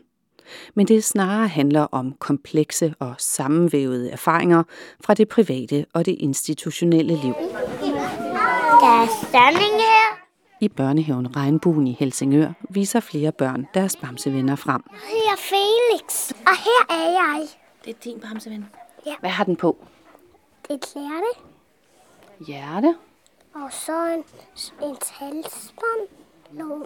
Men 0.74 0.88
det 0.88 1.04
snarere 1.04 1.48
handler 1.48 1.80
om 1.80 2.12
komplekse 2.18 2.94
og 2.98 3.14
sammenvævede 3.18 4.10
erfaringer 4.10 4.62
fra 5.04 5.14
det 5.14 5.28
private 5.28 5.86
og 5.92 6.06
det 6.06 6.16
institutionelle 6.18 7.14
liv. 7.22 7.34
Der 8.80 9.02
er 9.02 9.06
stemning 9.28 9.74
her. 9.74 10.20
I 10.60 10.68
børnehaven 10.68 11.36
Regnbuen 11.36 11.86
i 11.86 11.96
Helsingør 11.98 12.52
viser 12.70 13.00
flere 13.00 13.32
børn 13.32 13.66
deres 13.74 13.96
bamsevenner 13.96 14.56
frem. 14.56 14.82
Jeg 14.92 14.98
hedder 15.08 15.36
Felix, 15.36 16.30
og 16.30 16.56
her 16.56 16.96
er 16.96 17.10
jeg. 17.10 17.63
Det 17.84 17.90
er 17.94 17.98
din 18.04 18.20
bamseven. 18.20 18.70
Ja. 19.06 19.14
Hvad 19.20 19.30
har 19.30 19.44
den 19.44 19.56
på? 19.56 19.76
Et 20.70 20.92
hjerte, 20.94 21.40
Hjerte. 22.46 22.96
og 23.54 23.72
så 23.72 24.06
en, 24.06 24.24
en 24.82 24.96
halsbånd, 25.12 26.08
nogle 26.52 26.84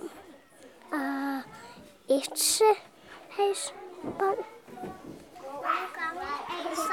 uh, 0.93 1.39
et 2.09 2.63
halsbånd. 3.31 4.39
Så, 6.75 6.93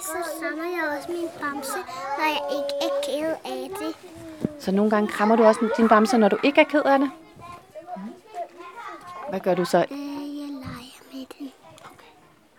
så 0.00 0.38
samler 0.40 0.64
jeg 0.64 0.98
også 0.98 1.10
min 1.12 1.28
bamse, 1.40 1.78
når 2.18 2.24
jeg 2.24 2.42
ikke 2.58 2.74
er 2.82 2.92
ked 3.06 3.34
af 3.44 3.70
det. 3.78 3.96
Så 4.60 4.72
nogle 4.72 4.90
gange 4.90 5.08
krammer 5.08 5.36
du 5.36 5.44
også 5.44 5.68
din 5.76 5.88
bamse, 5.88 6.18
når 6.18 6.28
du 6.28 6.38
ikke 6.42 6.60
er 6.60 6.64
ked 6.64 6.82
af 6.82 6.98
det? 6.98 7.10
Hvad 9.28 9.40
gør 9.40 9.54
du 9.54 9.64
så? 9.64 9.86
Øh, 9.90 10.11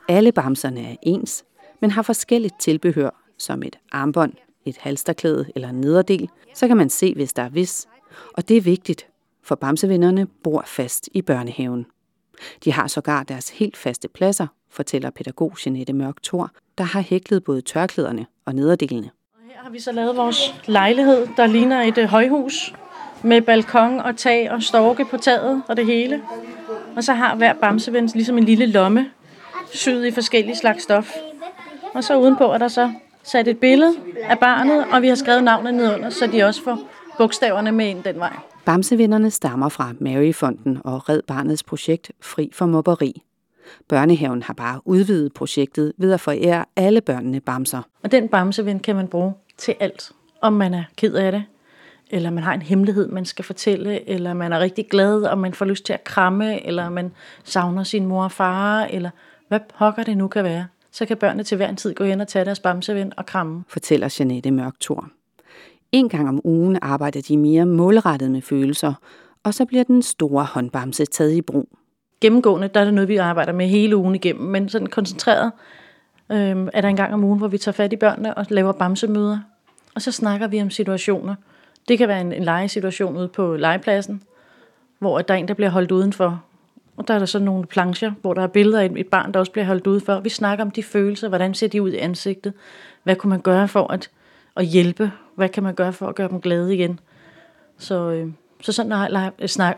alle 0.07 0.31
bamserne 0.31 0.91
er 0.91 0.95
ens, 1.01 1.43
men 1.81 1.91
har 1.91 2.01
forskelligt 2.01 2.59
tilbehør, 2.59 3.09
som 3.37 3.63
et 3.63 3.79
armbånd, 3.91 4.33
et 4.65 4.77
halsterklæde 4.77 5.45
eller 5.55 5.69
en 5.69 5.81
nederdel, 5.81 6.29
så 6.53 6.67
kan 6.67 6.77
man 6.77 6.89
se, 6.89 7.13
hvis 7.13 7.33
der 7.33 7.43
er 7.43 7.49
vis. 7.49 7.87
Og 8.33 8.47
det 8.49 8.57
er 8.57 8.61
vigtigt, 8.61 9.07
for 9.43 9.55
bamsevennerne 9.55 10.27
bor 10.43 10.63
fast 10.65 11.09
i 11.13 11.21
børnehaven. 11.21 11.85
De 12.63 12.71
har 12.71 12.87
sågar 12.87 13.23
deres 13.23 13.49
helt 13.49 13.77
faste 13.77 14.07
pladser, 14.07 14.47
fortæller 14.69 15.09
pædagog 15.09 15.53
Jeanette 15.65 15.93
Mørk 15.93 16.23
Thor, 16.23 16.51
der 16.77 16.83
har 16.83 17.01
hæklet 17.01 17.43
både 17.43 17.61
tørklæderne 17.61 18.25
og 18.45 18.55
nederdelene. 18.55 19.09
Her 19.47 19.63
har 19.63 19.69
vi 19.69 19.79
så 19.79 19.91
lavet 19.91 20.17
vores 20.17 20.55
lejlighed, 20.65 21.27
der 21.37 21.47
ligner 21.47 21.81
et 21.81 21.97
øh, 21.97 22.05
højhus 22.05 22.73
med 23.23 23.41
balkon 23.41 23.99
og 23.99 24.17
tag 24.17 24.51
og 24.51 24.63
storke 24.63 25.05
på 25.05 25.17
taget 25.17 25.63
og 25.67 25.77
det 25.77 25.85
hele. 25.85 26.21
Og 26.95 27.03
så 27.03 27.13
har 27.13 27.35
hver 27.35 27.53
bamseven 27.53 28.05
ligesom 28.05 28.37
en 28.37 28.43
lille 28.43 28.65
lomme, 28.65 29.11
syet 29.73 30.05
i 30.05 30.11
forskellige 30.11 30.55
slags 30.55 30.83
stof. 30.83 31.11
Og 31.93 32.03
så 32.03 32.17
udenpå 32.17 32.43
er 32.43 32.57
der 32.57 32.67
så 32.67 32.91
sat 33.23 33.47
et 33.47 33.59
billede 33.59 33.93
af 34.23 34.39
barnet, 34.39 34.85
og 34.91 35.01
vi 35.01 35.07
har 35.07 35.15
skrevet 35.15 35.43
navnet 35.43 35.73
nedunder, 35.73 36.09
så 36.09 36.27
de 36.27 36.43
også 36.43 36.63
får 36.63 36.79
bogstaverne 37.17 37.71
med 37.71 37.87
ind 37.87 38.03
den 38.03 38.19
vej. 38.19 38.33
Bamsevennerne 38.65 39.31
stammer 39.31 39.69
fra 39.69 39.91
Maryfonden 39.99 40.81
og 40.83 41.09
Red 41.09 41.21
Barnets 41.27 41.63
projekt 41.63 42.11
Fri 42.21 42.49
for 42.53 42.65
Mobberi. 42.65 43.23
Børnehaven 43.87 44.43
har 44.43 44.53
bare 44.53 44.81
udvidet 44.85 45.33
projektet 45.33 45.93
ved 45.97 46.11
at 46.11 46.19
forære 46.19 46.65
alle 46.75 47.01
børnene 47.01 47.39
bamser. 47.39 47.81
Og 48.03 48.11
den 48.11 48.29
bamseven 48.29 48.79
kan 48.79 48.95
man 48.95 49.07
bruge 49.07 49.33
til 49.57 49.75
alt. 49.79 50.11
Om 50.41 50.53
man 50.53 50.73
er 50.73 50.83
ked 50.97 51.13
af 51.13 51.31
det, 51.31 51.43
eller 52.09 52.29
man 52.29 52.43
har 52.43 52.53
en 52.53 52.61
hemmelighed, 52.61 53.07
man 53.07 53.25
skal 53.25 53.45
fortælle, 53.45 54.09
eller 54.09 54.33
man 54.33 54.53
er 54.53 54.59
rigtig 54.59 54.87
glad, 54.89 55.21
og 55.21 55.37
man 55.37 55.53
får 55.53 55.65
lyst 55.65 55.85
til 55.85 55.93
at 55.93 56.03
kramme, 56.03 56.65
eller 56.67 56.89
man 56.89 57.11
savner 57.43 57.83
sin 57.83 58.05
mor 58.05 58.23
og 58.23 58.31
far, 58.31 58.83
eller 58.83 59.09
hvad 59.53 59.61
pokker 59.79 60.03
det 60.03 60.17
nu 60.17 60.27
kan 60.27 60.43
være. 60.43 60.67
Så 60.91 61.05
kan 61.05 61.17
børnene 61.17 61.43
til 61.43 61.57
hver 61.57 61.69
en 61.69 61.75
tid 61.75 61.93
gå 61.93 62.03
hen 62.03 62.21
og 62.21 62.27
tage 62.27 62.45
deres 62.45 62.59
bamseven 62.59 63.13
og 63.17 63.25
kramme. 63.25 63.63
fortæller 63.67 64.15
Janette 64.19 64.51
Mørk 64.51 64.73
Thor. 64.81 65.09
En 65.91 66.09
gang 66.09 66.29
om 66.29 66.41
ugen 66.43 66.79
arbejder 66.81 67.21
de 67.21 67.37
mere 67.37 67.65
målrettet 67.65 68.31
med 68.31 68.41
følelser, 68.41 68.93
og 69.43 69.53
så 69.53 69.65
bliver 69.65 69.83
den 69.83 70.01
store 70.01 70.43
håndbamse 70.43 71.05
taget 71.05 71.31
i 71.31 71.41
brug. 71.41 71.69
Gennemgående, 72.21 72.67
der 72.67 72.79
er 72.79 72.85
det 72.85 72.93
noget, 72.93 73.07
vi 73.07 73.17
arbejder 73.17 73.53
med 73.53 73.67
hele 73.67 73.97
ugen 73.97 74.15
igennem, 74.15 74.49
men 74.49 74.69
sådan 74.69 74.87
koncentreret 74.87 75.51
øhm, 76.31 76.69
er 76.73 76.81
der 76.81 76.87
en 76.87 76.95
gang 76.95 77.13
om 77.13 77.23
ugen, 77.23 77.37
hvor 77.37 77.47
vi 77.47 77.57
tager 77.57 77.73
fat 77.73 77.93
i 77.93 77.95
børnene 77.95 78.33
og 78.33 78.45
laver 78.49 78.71
bamsemøder. 78.71 79.39
Og 79.95 80.01
så 80.01 80.11
snakker 80.11 80.47
vi 80.47 80.61
om 80.61 80.69
situationer. 80.69 81.35
Det 81.87 81.97
kan 81.97 82.07
være 82.07 82.21
en, 82.21 82.33
en 82.33 82.43
legesituation 82.43 83.17
ude 83.17 83.27
på 83.27 83.55
legepladsen, 83.55 84.21
hvor 84.99 85.21
der 85.21 85.33
er 85.33 85.37
en, 85.37 85.47
der 85.47 85.53
bliver 85.53 85.69
holdt 85.69 85.91
udenfor. 85.91 86.43
Og 86.97 87.07
der 87.07 87.13
er 87.13 87.19
der 87.19 87.25
så 87.25 87.39
nogle 87.39 87.65
plancher, 87.65 88.11
hvor 88.21 88.33
der 88.33 88.41
er 88.41 88.47
billeder 88.47 88.79
af 88.79 88.85
et, 88.85 88.91
et 88.97 89.07
barn, 89.07 89.33
der 89.33 89.39
også 89.39 89.51
bliver 89.51 89.65
holdt 89.65 89.87
udenfor. 89.87 90.19
Vi 90.19 90.29
snakker 90.29 90.65
om 90.65 90.71
de 90.71 90.83
følelser, 90.83 91.29
hvordan 91.29 91.53
ser 91.53 91.67
de 91.67 91.81
ud 91.81 91.91
i 91.91 91.97
ansigtet? 91.97 92.53
Hvad 93.03 93.15
kunne 93.15 93.29
man 93.29 93.41
gøre 93.41 93.67
for 93.67 93.91
at, 93.91 94.09
at 94.55 94.65
hjælpe? 94.65 95.11
Hvad 95.35 95.49
kan 95.49 95.63
man 95.63 95.75
gøre 95.75 95.93
for 95.93 96.07
at 96.07 96.15
gøre 96.15 96.29
dem 96.29 96.41
glade 96.41 96.73
igen? 96.73 96.99
Så, 97.77 98.11
øh, 98.11 98.27
så 98.61 98.71
sådan 98.71 98.91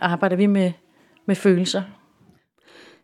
arbejder 0.01 0.35
vi 0.35 0.45
med, 0.45 0.71
med 1.25 1.35
følelser. 1.35 1.81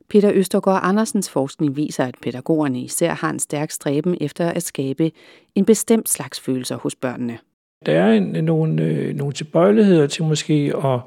Peter 0.10 0.32
Østergaard 0.34 0.82
Andersens 0.84 1.30
forskning 1.30 1.76
viser, 1.76 2.06
at 2.06 2.16
pædagogerne 2.22 2.82
især 2.82 3.14
har 3.14 3.30
en 3.30 3.40
stærk 3.40 3.72
stræben 3.72 4.18
efter 4.22 4.50
at 4.50 4.64
skabe 4.64 5.12
en 5.56 5.66
bestemt 5.66 6.10
slags 6.10 6.40
følelser 6.40 6.76
hos 6.76 6.96
børnene. 6.96 7.38
Der 7.86 8.02
er 8.02 8.12
en, 8.12 8.24
nogle, 8.44 8.84
øh, 8.84 9.16
nogle 9.16 9.34
tilbøjeligheder 9.34 10.08
til 10.08 10.24
måske 10.24 10.74
at 10.84 11.00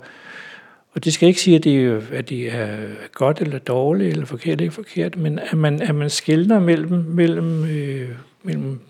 og 0.94 1.04
det 1.04 1.12
skal 1.12 1.28
ikke 1.28 1.40
sige, 1.40 1.56
at 1.56 1.64
det, 1.64 1.84
er- 1.84 2.00
at 2.12 2.28
det 2.28 2.54
er 2.54 2.76
godt 3.12 3.40
eller 3.40 3.58
dårligt 3.58 4.10
eller 4.12 4.26
forkert 4.26 4.52
eller 4.52 4.62
ikke 4.62 4.74
forkert, 4.74 5.16
men 5.16 5.38
at 5.38 5.58
man, 5.58 5.82
at 5.82 5.94
man 5.94 6.10
skældner 6.10 6.60
mellem, 6.60 6.90
mellem, 7.08 7.64
øh, 7.64 8.08
mellem 8.42 8.80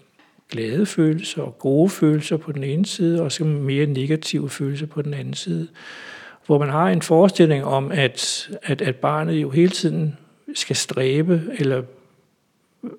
glade 0.50 0.86
følelser 0.86 1.42
og 1.42 1.58
gode 1.58 1.90
følelser 1.90 2.36
på 2.36 2.52
den 2.52 2.64
ene 2.64 2.86
side, 2.86 3.22
og 3.22 3.32
så 3.32 3.44
mere 3.44 3.86
negative 3.86 4.50
følelser 4.50 4.86
på 4.86 5.02
den 5.02 5.14
anden 5.14 5.34
side. 5.34 5.68
Hvor 6.46 6.58
man 6.58 6.68
har 6.68 6.88
en 6.88 7.02
forestilling 7.02 7.64
om, 7.64 7.92
at, 7.92 8.50
at, 8.62 8.82
at 8.82 8.96
barnet 8.96 9.34
jo 9.34 9.50
hele 9.50 9.70
tiden 9.70 10.16
skal 10.54 10.76
stræbe, 10.76 11.42
eller 11.58 11.82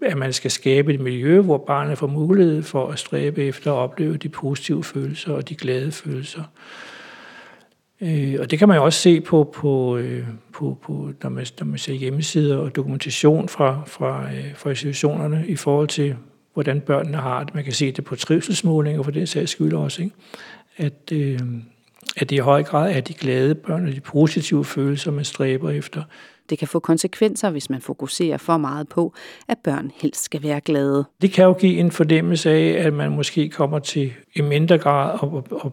at 0.02 0.18
man 0.18 0.34
skal 0.34 0.52
skabe 0.52 0.94
et 0.94 1.00
miljø, 1.00 1.42
hvor 1.42 1.58
barnet 1.58 1.98
får 1.98 2.08
mulighed 2.08 2.64
for 2.64 2.88
at 2.88 3.00
stræbe 3.00 3.44
efter 3.44 3.72
at 3.72 3.78
opleve 3.78 4.18
de 4.18 4.30
positive 4.30 4.84
følelser 4.84 5.34
og 5.34 5.50
de 5.50 5.56
glade 5.56 5.92
følelser. 5.92 6.44
Øh, 8.02 8.36
og 8.40 8.52
det 8.52 8.60
kan 8.60 8.68
man 8.68 8.78
jo 8.78 8.84
også 8.84 9.00
se 9.00 9.22
på, 9.22 9.54
på, 9.54 9.98
øh, 9.98 10.28
på, 10.54 10.78
på 10.82 11.12
når, 11.24 11.30
man, 11.30 11.46
når 11.60 11.66
man 11.66 11.78
ser 11.78 11.94
hjemmesider 11.94 12.58
og 12.58 12.76
dokumentation 12.76 13.50
fra, 13.50 13.82
fra, 13.88 14.24
øh, 14.24 14.56
fra 14.56 14.70
institutionerne 14.70 15.46
i 15.48 15.56
forhold 15.56 15.88
til, 15.88 16.16
hvordan 16.54 16.82
børnene 16.82 17.18
har 17.18 17.44
det. 17.44 17.56
Man 17.56 17.64
kan 17.64 17.74
se 17.74 17.92
det 17.92 18.04
på 18.04 18.16
trivselsmålinger 18.16 19.04
for 19.04 19.12
den 19.12 19.28
sags 19.28 19.52
skyld 19.52 19.74
også, 19.74 20.02
ikke? 20.02 20.16
At, 20.78 21.12
øh, 21.12 21.40
at 22.18 22.30
det 22.30 22.36
i 22.36 22.40
høj 22.40 22.64
grad 22.64 22.96
er 22.96 23.02
de 23.02 23.14
glade 23.14 23.56
børn 23.56 23.88
og 23.88 23.94
de 23.94 24.02
positive 24.02 24.66
følelser, 24.66 25.12
man 25.12 25.26
stræber 25.26 25.70
efter. 25.70 26.04
Det 26.50 26.60
kan 26.60 26.68
få 26.68 26.80
konsekvenser, 26.80 27.50
hvis 27.50 27.70
man 27.70 27.82
fokuserer 27.82 28.38
for 28.38 28.58
meget 28.58 28.90
på, 28.90 29.14
at 29.48 29.58
børn 29.64 29.92
helst 30.02 30.24
skal 30.24 30.44
være 30.44 30.62
glade. 30.62 31.06
Det 31.22 31.32
kan 31.32 31.46
jo 31.46 31.54
give 31.54 31.78
en 31.78 31.92
fornemmelse 31.92 32.52
af, 32.52 32.86
at 32.86 32.94
man 32.94 33.12
måske 33.12 33.50
kommer 33.50 33.80
til 33.80 34.14
i 34.36 34.42
mindre 34.42 34.78
grad 34.78 35.20
at, 35.24 35.30
at, 35.38 35.66
at, 35.66 35.72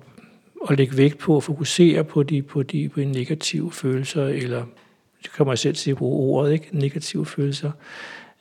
at 0.70 0.78
lægge 0.78 0.96
vægt 0.96 1.18
på 1.18 1.36
at 1.36 1.42
fokusere 1.42 2.04
på 2.04 2.22
de, 2.22 2.42
på 2.42 2.62
de, 2.62 2.88
på 2.88 3.00
de 3.00 3.04
negative 3.04 3.72
følelser, 3.72 4.26
eller 4.26 4.64
det 5.22 5.32
kommer 5.32 5.52
jeg 5.52 5.58
selv 5.58 5.74
til 5.74 5.90
at 5.90 5.96
bruge 5.96 6.36
ordet, 6.36 6.52
ikke? 6.52 6.68
negative 6.72 7.26
følelser, 7.26 7.70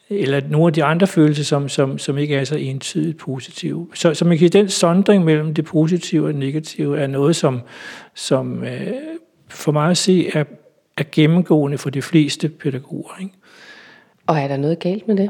eller 0.10 0.42
nogle 0.50 0.68
af 0.68 0.74
de 0.74 0.84
andre 0.84 1.08
følelser, 1.08 1.44
som, 1.44 1.70
som, 1.70 1.98
som 1.98 2.18
ikke 2.18 2.36
er 2.36 2.44
så 2.44 2.56
entydigt 2.56 3.18
positive. 3.18 3.88
Så, 3.94 4.14
så 4.14 4.26
man 4.26 4.38
kan 4.38 4.50
den 4.50 4.70
sondring 4.70 5.24
mellem 5.24 5.54
det 5.54 5.66
positive 5.66 6.26
og 6.28 6.34
det 6.34 6.40
negative 6.40 7.00
er 7.00 7.08
noget, 7.08 7.36
som, 7.36 7.62
som 8.14 8.64
øh, 8.64 8.88
for 9.50 9.72
mig 9.72 9.90
at 9.90 9.98
se 9.98 10.30
er, 10.34 10.44
er 10.98 11.04
gennemgående 11.12 11.78
for 11.78 11.90
de 11.90 12.02
fleste 12.02 12.50
pædagoger. 12.50 13.20
Ikke? 13.22 13.34
Og 14.28 14.40
er 14.40 14.48
der 14.48 14.58
noget 14.58 14.80
galt 14.80 15.08
med 15.08 15.18
det? 15.18 15.30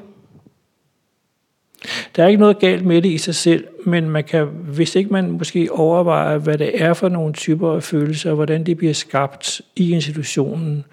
Der 2.15 2.23
er 2.23 2.27
ikke 2.27 2.39
noget 2.39 2.59
galt 2.59 2.85
med 2.85 3.01
det 3.01 3.09
i 3.09 3.17
sig 3.17 3.35
selv, 3.35 3.67
men 3.85 4.09
man 4.09 4.23
kan, 4.23 4.45
hvis 4.45 4.95
ikke 4.95 5.13
man 5.13 5.31
måske 5.31 5.71
overvejer, 5.71 6.37
hvad 6.37 6.57
det 6.57 6.81
er 6.81 6.93
for 6.93 7.09
nogle 7.09 7.33
typer 7.33 7.71
af 7.71 7.83
følelser, 7.83 8.29
og 8.29 8.35
hvordan 8.35 8.63
de 8.63 8.75
bliver 8.75 8.93
skabt 8.93 9.61
i 9.75 9.91
institutionen, 9.91 10.85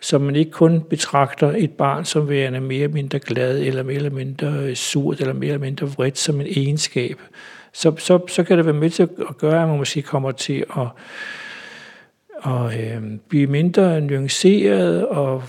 så 0.00 0.18
man 0.18 0.36
ikke 0.36 0.50
kun 0.50 0.80
betragter 0.80 1.52
et 1.56 1.70
barn 1.70 2.04
som 2.04 2.28
værende 2.28 2.60
mere 2.60 2.82
eller 2.82 2.94
mindre 2.94 3.18
glad, 3.18 3.60
eller 3.60 3.82
mere 3.82 3.96
eller 3.96 4.10
mindre 4.10 4.46
øh, 4.46 4.74
surt, 4.74 5.20
eller 5.20 5.34
mere 5.34 5.48
eller 5.48 5.66
mindre 5.66 5.86
vredt 5.86 6.18
som 6.18 6.40
en 6.40 6.46
egenskab, 6.46 7.18
så, 7.72 7.96
så, 7.98 8.20
så 8.28 8.42
kan 8.42 8.56
det 8.56 8.66
være 8.66 8.74
med 8.74 8.90
til 8.90 9.02
at 9.02 9.36
gøre, 9.38 9.62
at 9.62 9.68
man 9.68 9.78
måske 9.78 10.02
kommer 10.02 10.32
til 10.32 10.64
at, 10.76 10.86
at 12.44 12.80
øh, 12.80 13.02
blive 13.28 13.46
mindre 13.46 14.00
nuanceret, 14.00 15.06
og, 15.06 15.42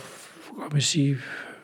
kan 0.62 0.70
man 0.72 0.82
sige, 0.82 1.18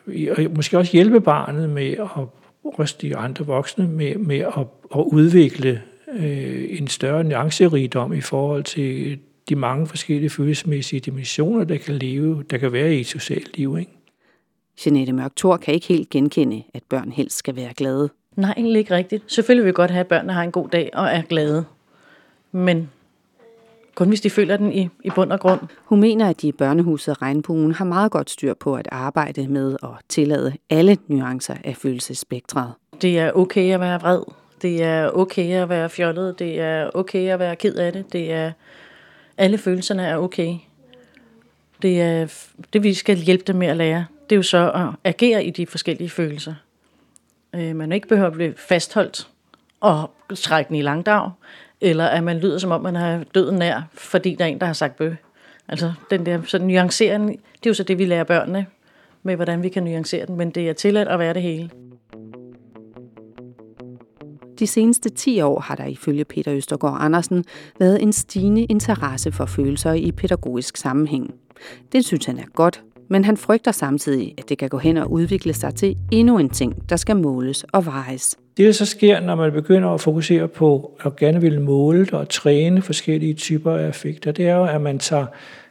og 0.06 0.42
måske 0.56 0.78
også 0.78 0.92
hjælpe 0.92 1.20
barnet 1.20 1.70
med 1.70 1.92
at 1.92 2.24
også 2.64 2.96
de 3.02 3.16
andre 3.16 3.46
voksne 3.46 3.88
med, 3.88 4.14
med 4.14 4.38
at, 4.38 4.66
at 4.94 5.04
udvikle 5.06 5.82
øh, 6.12 6.78
en 6.78 6.88
større 6.88 7.24
nuancerigdom 7.24 8.12
i 8.12 8.20
forhold 8.20 8.64
til 8.64 9.18
de 9.48 9.56
mange 9.56 9.86
forskellige 9.86 10.30
følelsesmæssige 10.30 11.00
dimensioner, 11.00 11.64
der 11.64 11.76
kan 11.76 11.94
leve, 11.94 12.44
der 12.50 12.58
kan 12.58 12.72
være 12.72 12.94
i 12.94 13.00
et 13.00 13.06
socialt 13.06 13.56
liv. 13.56 13.76
Ikke? 13.78 13.92
Jeanette 14.86 15.12
Mørk 15.12 15.36
Thor 15.36 15.56
kan 15.56 15.74
ikke 15.74 15.86
helt 15.86 16.10
genkende, 16.10 16.62
at 16.74 16.82
børn 16.88 17.12
helst 17.12 17.36
skal 17.36 17.56
være 17.56 17.74
glade. 17.74 18.10
Nej, 18.36 18.54
egentlig 18.56 18.78
ikke 18.78 18.94
rigtigt. 18.94 19.24
Selvfølgelig 19.26 19.64
vil 19.64 19.68
vi 19.68 19.72
godt 19.72 19.90
have, 19.90 20.00
at 20.00 20.06
børnene 20.06 20.32
har 20.32 20.42
en 20.42 20.52
god 20.52 20.68
dag 20.68 20.90
og 20.92 21.06
er 21.06 21.22
glade. 21.22 21.64
Men 22.52 22.90
kun 23.98 24.08
hvis 24.08 24.20
de 24.20 24.30
føler 24.30 24.56
den 24.56 24.72
i, 24.72 24.88
i 25.04 25.10
bund 25.14 25.32
og 25.32 25.40
grund. 25.40 25.60
Hun 25.84 26.00
mener, 26.00 26.28
at 26.28 26.40
de 26.42 26.48
i 26.48 26.52
børnehuset 26.52 27.22
Regnbuen 27.22 27.72
har 27.72 27.84
meget 27.84 28.12
godt 28.12 28.30
styr 28.30 28.54
på 28.54 28.74
at 28.74 28.88
arbejde 28.92 29.48
med 29.48 29.76
at 29.82 29.88
tillade 30.08 30.52
alle 30.70 30.96
nuancer 31.06 31.54
af 31.64 31.76
følelsesspektret. 31.76 32.72
Det 33.02 33.18
er 33.18 33.32
okay 33.32 33.74
at 33.74 33.80
være 33.80 34.00
vred. 34.00 34.22
Det 34.62 34.82
er 34.82 35.10
okay 35.10 35.62
at 35.62 35.68
være 35.68 35.90
fjollet. 35.90 36.38
Det 36.38 36.60
er 36.60 36.90
okay 36.94 37.28
at 37.28 37.38
være 37.38 37.56
ked 37.56 37.74
af 37.74 37.92
det. 37.92 38.12
Det 38.12 38.32
er, 38.32 38.52
alle 39.38 39.58
følelserne 39.58 40.06
er 40.06 40.16
okay. 40.16 40.54
Det 41.82 42.00
er 42.00 42.26
det, 42.72 42.82
vi 42.82 42.94
skal 42.94 43.16
hjælpe 43.16 43.44
dem 43.46 43.56
med 43.56 43.66
at 43.66 43.76
lære. 43.76 44.06
Det 44.30 44.36
er 44.36 44.38
jo 44.38 44.42
så 44.42 44.70
at 44.70 44.88
agere 45.04 45.44
i 45.44 45.50
de 45.50 45.66
forskellige 45.66 46.10
følelser. 46.10 46.54
Øh, 47.54 47.76
man 47.76 47.92
ikke 47.92 48.08
behøver 48.08 48.28
at 48.28 48.34
blive 48.34 48.54
fastholdt 48.56 49.28
og 49.80 50.10
trække 50.34 50.68
den 50.68 50.76
i 50.76 50.82
langdag, 50.82 51.30
eller 51.80 52.04
at 52.04 52.24
man 52.24 52.38
lyder 52.38 52.58
som 52.58 52.70
om, 52.70 52.82
man 52.82 52.94
har 52.94 53.24
døden 53.34 53.58
nær, 53.58 53.82
fordi 53.94 54.34
der 54.34 54.44
er 54.44 54.48
en, 54.48 54.60
der 54.60 54.66
har 54.66 54.72
sagt 54.72 54.96
bø. 54.96 55.14
Altså 55.68 55.92
den 56.10 56.26
der 56.26 56.42
sådan 56.44 56.66
nuancering, 56.66 57.28
det 57.28 57.66
er 57.66 57.70
jo 57.70 57.74
så 57.74 57.82
det, 57.82 57.98
vi 57.98 58.04
lærer 58.04 58.24
børnene 58.24 58.66
med, 59.22 59.36
hvordan 59.36 59.62
vi 59.62 59.68
kan 59.68 59.82
nuancere 59.82 60.26
den, 60.26 60.36
men 60.36 60.50
det 60.50 60.68
er 60.68 60.72
tilladt 60.72 61.08
at 61.08 61.18
være 61.18 61.34
det 61.34 61.42
hele. 61.42 61.70
De 64.58 64.66
seneste 64.66 65.08
10 65.08 65.40
år 65.40 65.60
har 65.60 65.74
der 65.74 65.86
ifølge 65.86 66.24
Peter 66.24 66.54
Østergaard 66.54 66.96
Andersen 67.00 67.44
været 67.78 68.02
en 68.02 68.12
stigende 68.12 68.64
interesse 68.64 69.32
for 69.32 69.46
følelser 69.46 69.92
i 69.92 70.12
pædagogisk 70.12 70.76
sammenhæng. 70.76 71.34
Det 71.92 72.04
synes 72.04 72.26
han 72.26 72.38
er 72.38 72.46
godt, 72.54 72.82
men 73.08 73.24
han 73.24 73.36
frygter 73.36 73.72
samtidig, 73.72 74.34
at 74.38 74.48
det 74.48 74.58
kan 74.58 74.68
gå 74.68 74.78
hen 74.78 74.96
og 74.96 75.12
udvikle 75.12 75.54
sig 75.54 75.74
til 75.74 75.96
endnu 76.12 76.38
en 76.38 76.50
ting, 76.50 76.90
der 76.90 76.96
skal 76.96 77.16
måles 77.16 77.64
og 77.64 77.86
vejes. 77.86 78.36
Det, 78.58 78.66
der 78.66 78.72
så 78.72 78.86
sker, 78.86 79.20
når 79.20 79.34
man 79.34 79.52
begynder 79.52 79.88
at 79.88 80.00
fokusere 80.00 80.48
på 80.48 80.98
at 81.04 81.16
gerne 81.16 81.40
vil 81.40 81.60
måle 81.60 82.06
og 82.12 82.28
træne 82.28 82.82
forskellige 82.82 83.34
typer 83.34 83.72
af 83.72 83.88
effekter, 83.88 84.32
det 84.32 84.48
er 84.48 84.54
jo, 84.54 84.64
at 84.64 84.80
man 84.80 84.98
tager 84.98 85.26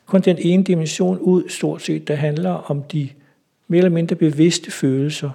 kun 0.05 0.21
den 0.21 0.37
ene 0.39 0.63
dimension 0.63 1.17
ud, 1.19 1.43
stort 1.49 1.81
set, 1.81 2.07
der 2.07 2.15
handler 2.15 2.51
om 2.51 2.83
de 2.83 3.09
mere 3.67 3.77
eller 3.77 3.89
mindre 3.89 4.15
bevidste 4.15 4.71
følelser. 4.71 5.29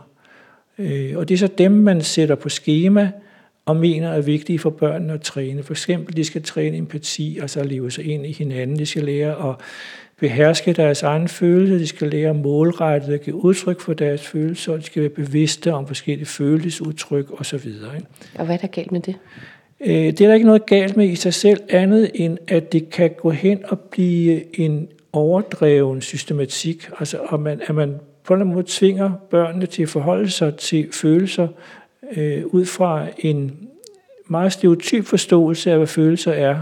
Øh, 0.78 1.12
og 1.16 1.28
det 1.28 1.34
er 1.34 1.38
så 1.38 1.46
dem, 1.58 1.72
man 1.72 2.02
sætter 2.02 2.34
på 2.34 2.48
schema, 2.48 3.10
og 3.66 3.76
mener 3.76 4.08
er 4.08 4.20
vigtige 4.20 4.58
for 4.58 4.70
børnene 4.70 5.12
at 5.12 5.20
træne. 5.20 5.62
For 5.62 5.72
eksempel, 5.72 6.16
de 6.16 6.24
skal 6.24 6.42
træne 6.42 6.76
empati, 6.76 7.38
altså 7.38 7.64
leve 7.64 7.90
sig 7.90 8.04
ind 8.04 8.26
i 8.26 8.32
hinanden. 8.32 8.78
De 8.78 8.86
skal 8.86 9.04
lære 9.04 9.50
at 9.50 9.56
beherske 10.22 10.72
deres 10.72 11.02
egen 11.02 11.28
følelser, 11.28 11.78
de 11.78 11.86
skal 11.86 12.08
lære 12.08 12.34
målrettet 12.34 13.14
at 13.14 13.22
give 13.22 13.44
udtryk 13.44 13.80
for 13.80 13.92
deres 13.92 14.26
følelser, 14.26 14.72
og 14.72 14.78
de 14.78 14.84
skal 14.84 15.02
være 15.02 15.10
bevidste 15.10 15.72
om 15.72 15.86
forskellige 15.86 16.26
følelsesudtryk 16.26 17.40
osv. 17.40 17.70
Og 18.34 18.44
hvad 18.44 18.54
er 18.54 18.58
der 18.58 18.66
galt 18.66 18.92
med 18.92 19.00
det? 19.00 19.14
Øh, 19.80 19.96
det 19.96 20.20
er 20.20 20.26
der 20.26 20.34
ikke 20.34 20.46
noget 20.46 20.66
galt 20.66 20.96
med 20.96 21.08
i 21.08 21.14
sig 21.14 21.34
selv, 21.34 21.60
andet 21.68 22.10
end 22.14 22.38
at 22.48 22.72
det 22.72 22.90
kan 22.90 23.10
gå 23.10 23.30
hen 23.30 23.58
og 23.68 23.80
blive 23.80 24.60
en 24.60 24.88
overdreven 25.12 26.00
systematik, 26.00 26.88
altså 26.98 27.18
at 27.32 27.40
man, 27.40 27.60
at 27.66 27.74
man 27.74 27.94
på 28.24 28.34
en 28.34 28.36
eller 28.36 28.44
anden 28.44 28.54
måde 28.54 28.66
tvinger 28.68 29.12
børnene 29.30 29.66
til 29.66 29.82
at 29.82 29.88
forholde 29.88 30.30
sig 30.30 30.56
til 30.56 30.88
følelser 30.92 31.48
øh, 32.16 32.46
ud 32.46 32.64
fra 32.64 33.06
en 33.18 33.68
meget 34.28 34.52
stereotyp 34.52 35.04
forståelse 35.04 35.70
af, 35.70 35.76
hvad 35.76 35.86
følelser 35.86 36.32
er, 36.32 36.58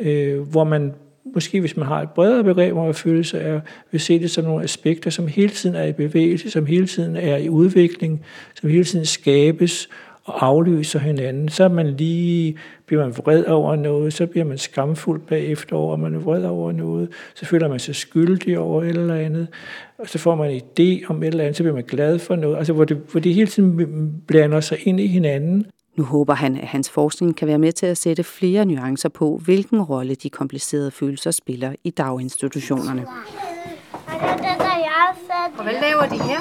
øh, 0.00 0.40
hvor 0.40 0.64
man 0.64 0.92
måske 1.34 1.60
hvis 1.60 1.76
man 1.76 1.86
har 1.86 2.02
et 2.02 2.10
bredere 2.10 2.44
begreb 2.44 2.76
om, 2.76 2.94
følelse, 2.94 3.38
er, 3.38 3.60
vil 3.90 4.00
se 4.00 4.18
det 4.18 4.30
som 4.30 4.44
nogle 4.44 4.64
aspekter, 4.64 5.10
som 5.10 5.26
hele 5.26 5.48
tiden 5.48 5.76
er 5.76 5.84
i 5.84 5.92
bevægelse, 5.92 6.50
som 6.50 6.66
hele 6.66 6.86
tiden 6.86 7.16
er 7.16 7.36
i 7.36 7.48
udvikling, 7.48 8.24
som 8.54 8.70
hele 8.70 8.84
tiden 8.84 9.06
skabes 9.06 9.88
og 10.28 10.46
aflyser 10.46 10.98
hinanden. 10.98 11.48
Så 11.48 11.64
er 11.64 11.68
man 11.68 11.86
lige, 11.86 12.56
bliver 12.86 13.04
man 13.04 13.16
vred 13.16 13.44
over 13.44 13.76
noget, 13.76 14.12
så 14.12 14.26
bliver 14.26 14.44
man 14.44 14.58
skamfuld 14.58 15.20
bagefter 15.20 15.76
over, 15.76 15.94
at 15.94 16.00
man 16.00 16.14
er 16.14 16.18
vred 16.18 16.44
over 16.44 16.72
noget, 16.72 17.08
så 17.34 17.46
føler 17.46 17.68
man 17.68 17.78
sig 17.78 17.94
skyldig 17.94 18.58
over 18.58 18.82
et 18.82 18.88
eller 18.88 19.14
andet, 19.14 19.48
og 19.98 20.08
så 20.08 20.18
får 20.18 20.34
man 20.34 20.50
en 20.50 20.60
idé 20.60 21.06
om 21.08 21.22
et 21.22 21.26
eller 21.26 21.44
andet, 21.44 21.56
så 21.56 21.62
bliver 21.62 21.74
man 21.74 21.84
glad 21.84 22.18
for 22.18 22.36
noget, 22.36 22.56
altså 22.56 22.72
hvor 22.72 22.84
det, 22.84 23.00
hvor 23.10 23.20
det 23.20 23.34
hele 23.34 23.46
tiden 23.46 24.22
blander 24.26 24.60
sig 24.60 24.78
ind 24.84 25.00
i 25.00 25.06
hinanden. 25.06 25.66
Nu 25.98 26.04
håber 26.04 26.34
han, 26.34 26.56
at 26.56 26.66
hans 26.66 26.90
forskning 26.90 27.36
kan 27.36 27.48
være 27.48 27.58
med 27.58 27.72
til 27.72 27.86
at 27.86 27.98
sætte 27.98 28.24
flere 28.24 28.64
nuancer 28.64 29.08
på, 29.08 29.40
hvilken 29.44 29.82
rolle 29.82 30.14
de 30.14 30.30
komplicerede 30.30 30.90
følelser 30.90 31.30
spiller 31.30 31.72
i 31.84 31.90
daginstitutionerne. 31.90 33.06
Og 35.58 35.62
hvad 35.62 35.72
laver 35.80 36.06
de 36.06 36.22
her? 36.22 36.38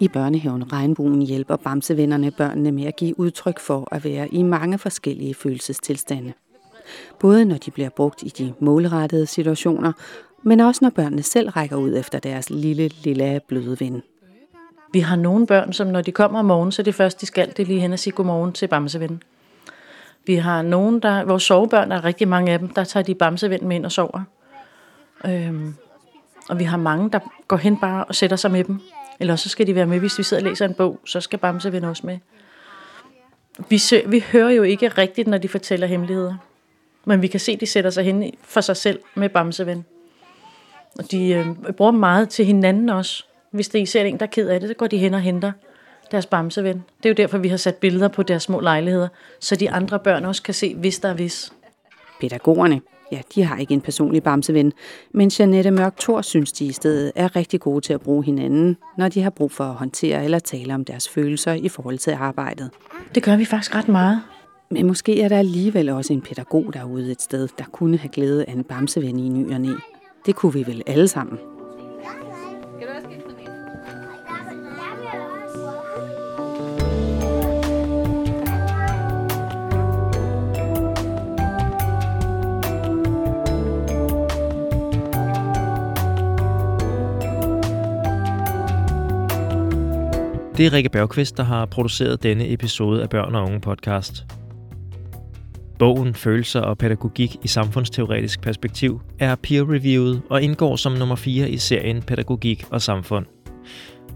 I 0.00 0.08
børnehaven 0.08 0.72
Regnbuen 0.72 1.22
hjælper 1.22 1.56
Bamsevennerne 1.56 2.30
børnene 2.30 2.72
med 2.72 2.84
at 2.84 2.96
give 2.96 3.20
udtryk 3.20 3.58
for 3.60 3.88
at 3.94 4.04
være 4.04 4.28
i 4.28 4.42
mange 4.42 4.78
forskellige 4.78 5.34
følelsestilstande. 5.34 6.32
Både 7.20 7.44
når 7.44 7.56
de 7.56 7.70
bliver 7.70 7.88
brugt 7.88 8.22
i 8.22 8.28
de 8.28 8.54
målrettede 8.60 9.26
situationer, 9.26 9.92
men 10.42 10.60
også 10.60 10.78
når 10.82 10.90
børnene 10.90 11.22
selv 11.22 11.48
rækker 11.48 11.76
ud 11.76 11.96
efter 11.96 12.18
deres 12.18 12.50
lille, 12.50 12.88
lille 12.88 13.40
bløde 13.48 13.80
ven. 13.80 14.02
Vi 14.92 15.00
har 15.00 15.16
nogle 15.16 15.46
børn, 15.46 15.72
som 15.72 15.86
når 15.86 16.00
de 16.00 16.12
kommer 16.12 16.38
om 16.38 16.44
morgenen, 16.44 16.72
så 16.72 16.82
det 16.82 16.94
første, 16.94 17.20
de 17.20 17.26
skal, 17.26 17.48
det 17.48 17.58
er 17.58 17.66
lige 17.66 17.80
hen 17.80 17.92
og 17.92 17.98
sige 17.98 18.12
godmorgen 18.12 18.52
til 18.52 18.66
Bamseven. 18.66 19.22
Vi 20.26 20.34
har 20.34 20.62
nogen, 20.62 21.00
der, 21.00 21.24
vores 21.24 21.42
sovebørn, 21.42 21.90
der 21.90 21.96
er 21.96 22.04
rigtig 22.04 22.28
mange 22.28 22.52
af 22.52 22.58
dem, 22.58 22.68
der 22.68 22.84
tager 22.84 23.04
de 23.04 23.14
Bamseven 23.14 23.68
med 23.68 23.76
ind 23.76 23.84
og 23.84 23.92
sover. 23.92 24.22
Øhm, 25.24 25.74
og 26.48 26.58
vi 26.58 26.64
har 26.64 26.76
mange, 26.76 27.10
der 27.10 27.18
går 27.48 27.56
hen 27.56 27.80
bare 27.80 28.04
og 28.04 28.14
sætter 28.14 28.36
sig 28.36 28.50
med 28.50 28.64
dem. 28.64 28.80
Eller 29.20 29.36
så 29.36 29.48
skal 29.48 29.66
de 29.66 29.74
være 29.74 29.86
med, 29.86 29.98
hvis 29.98 30.18
vi 30.18 30.22
sidder 30.22 30.42
og 30.42 30.48
læser 30.48 30.64
en 30.64 30.74
bog, 30.74 31.00
så 31.04 31.20
skal 31.20 31.38
Bamseven 31.38 31.84
også 31.84 32.06
med. 32.06 32.18
Vi, 33.68 33.78
sø, 33.78 34.00
vi 34.06 34.24
hører 34.32 34.50
jo 34.50 34.62
ikke 34.62 34.88
rigtigt, 34.88 35.28
når 35.28 35.38
de 35.38 35.48
fortæller 35.48 35.86
hemmeligheder. 35.86 36.34
Men 37.04 37.22
vi 37.22 37.26
kan 37.26 37.40
se, 37.40 37.52
at 37.52 37.60
de 37.60 37.66
sætter 37.66 37.90
sig 37.90 38.04
hen 38.04 38.32
for 38.42 38.60
sig 38.60 38.76
selv 38.76 39.00
med 39.14 39.28
Bamseven. 39.28 39.84
Og 40.98 41.10
de 41.10 41.28
øh, 41.28 41.72
bruger 41.72 41.92
meget 41.92 42.28
til 42.28 42.44
hinanden 42.44 42.88
også. 42.88 43.27
Hvis 43.50 43.68
det 43.68 43.88
ser 43.88 44.04
en, 44.04 44.18
der 44.18 44.26
er 44.26 44.30
ked 44.30 44.48
af 44.48 44.60
det, 44.60 44.68
så 44.68 44.74
går 44.74 44.86
de 44.86 44.98
hen 44.98 45.14
og 45.14 45.20
henter 45.20 45.52
deres 46.10 46.26
bamseven. 46.26 46.84
Det 47.02 47.06
er 47.06 47.10
jo 47.10 47.14
derfor, 47.14 47.38
vi 47.38 47.48
har 47.48 47.56
sat 47.56 47.74
billeder 47.74 48.08
på 48.08 48.22
deres 48.22 48.42
små 48.42 48.60
lejligheder, 48.60 49.08
så 49.40 49.56
de 49.56 49.70
andre 49.70 49.98
børn 49.98 50.24
også 50.24 50.42
kan 50.42 50.54
se, 50.54 50.74
hvis 50.74 50.98
der 50.98 51.08
er 51.08 51.14
hvis. 51.14 51.52
Pædagogerne, 52.20 52.80
ja, 53.12 53.20
de 53.34 53.44
har 53.44 53.56
ikke 53.56 53.74
en 53.74 53.80
personlig 53.80 54.22
bamseven, 54.22 54.72
men 55.12 55.30
Janette 55.38 55.70
Mørk 55.70 55.96
Thor 55.96 56.22
synes, 56.22 56.52
de 56.52 56.64
i 56.64 56.72
stedet 56.72 57.12
er 57.14 57.36
rigtig 57.36 57.60
gode 57.60 57.80
til 57.80 57.92
at 57.92 58.00
bruge 58.00 58.24
hinanden, 58.24 58.76
når 58.98 59.08
de 59.08 59.22
har 59.22 59.30
brug 59.30 59.52
for 59.52 59.64
at 59.64 59.74
håndtere 59.74 60.24
eller 60.24 60.38
tale 60.38 60.74
om 60.74 60.84
deres 60.84 61.08
følelser 61.08 61.52
i 61.52 61.68
forhold 61.68 61.98
til 61.98 62.10
arbejdet. 62.10 62.70
Det 63.14 63.22
gør 63.22 63.36
vi 63.36 63.44
faktisk 63.44 63.74
ret 63.74 63.88
meget. 63.88 64.22
Men 64.70 64.86
måske 64.86 65.22
er 65.22 65.28
der 65.28 65.38
alligevel 65.38 65.88
også 65.88 66.12
en 66.12 66.22
pædagog 66.22 66.70
derude 66.74 67.10
et 67.10 67.22
sted, 67.22 67.48
der 67.58 67.64
kunne 67.72 67.98
have 67.98 68.08
glæde 68.08 68.44
af 68.44 68.52
en 68.52 68.64
bamseven 68.64 69.18
i 69.18 69.28
ny 69.28 69.54
og 69.54 69.60
næ. 69.60 69.72
Det 70.26 70.36
kunne 70.36 70.52
vi 70.52 70.66
vel 70.66 70.82
alle 70.86 71.08
sammen. 71.08 71.57
Det 90.58 90.66
er 90.66 90.72
Rikke 90.72 90.88
Bergqvist, 90.88 91.36
der 91.36 91.42
har 91.42 91.66
produceret 91.66 92.22
denne 92.22 92.52
episode 92.52 93.02
af 93.02 93.10
Børn 93.10 93.34
og 93.34 93.44
Unge 93.44 93.60
podcast. 93.60 94.26
Bogen 95.78 96.14
Følelser 96.14 96.60
og 96.60 96.78
pædagogik 96.78 97.36
i 97.44 97.48
samfundsteoretisk 97.48 98.40
perspektiv 98.40 99.00
er 99.18 99.34
peer-reviewet 99.34 100.22
og 100.30 100.42
indgår 100.42 100.76
som 100.76 100.92
nummer 100.92 101.16
4 101.16 101.50
i 101.50 101.56
serien 101.56 102.02
Pædagogik 102.02 102.64
og 102.70 102.82
Samfund. 102.82 103.26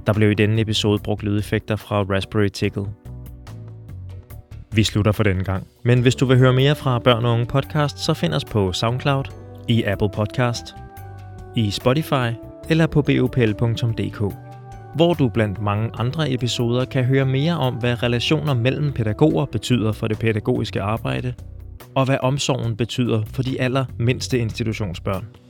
Der 0.07 0.12
blev 0.12 0.31
i 0.31 0.35
denne 0.35 0.61
episode 0.61 0.98
brugt 0.98 1.22
lydeffekter 1.22 1.76
fra 1.76 2.02
Raspberry 2.02 2.48
Tickle. 2.48 2.87
Vi 4.72 4.83
slutter 4.83 5.12
for 5.12 5.22
denne 5.22 5.44
gang. 5.44 5.66
Men 5.85 6.00
hvis 6.00 6.14
du 6.14 6.26
vil 6.26 6.38
høre 6.38 6.52
mere 6.52 6.74
fra 6.74 6.98
Børn 6.98 7.24
og 7.24 7.33
Unge 7.33 7.46
podcast, 7.46 7.98
så 7.98 8.14
find 8.14 8.35
os 8.35 8.44
på 8.44 8.72
SoundCloud, 8.72 9.24
i 9.68 9.83
Apple 9.83 10.11
Podcast, 10.14 10.74
i 11.57 11.70
Spotify 11.70 12.31
eller 12.68 12.87
på 12.87 13.02
bopl.dk 13.02 14.52
hvor 14.94 15.14
du 15.14 15.28
blandt 15.28 15.61
mange 15.61 15.90
andre 15.98 16.33
episoder 16.33 16.85
kan 16.85 17.05
høre 17.05 17.26
mere 17.26 17.59
om, 17.59 17.74
hvad 17.74 18.02
relationer 18.02 18.55
mellem 18.55 18.92
pædagoger 18.92 19.44
betyder 19.44 19.92
for 19.92 20.09
det 20.09 20.18
pædagogiske 20.18 20.83
arbejde, 20.83 21.35
og 21.94 22.05
hvad 22.05 22.18
omsorgen 22.22 22.76
betyder 22.76 23.22
for 23.26 23.42
de 23.42 23.61
allermindste 23.61 24.38
institutionsbørn. 24.38 25.41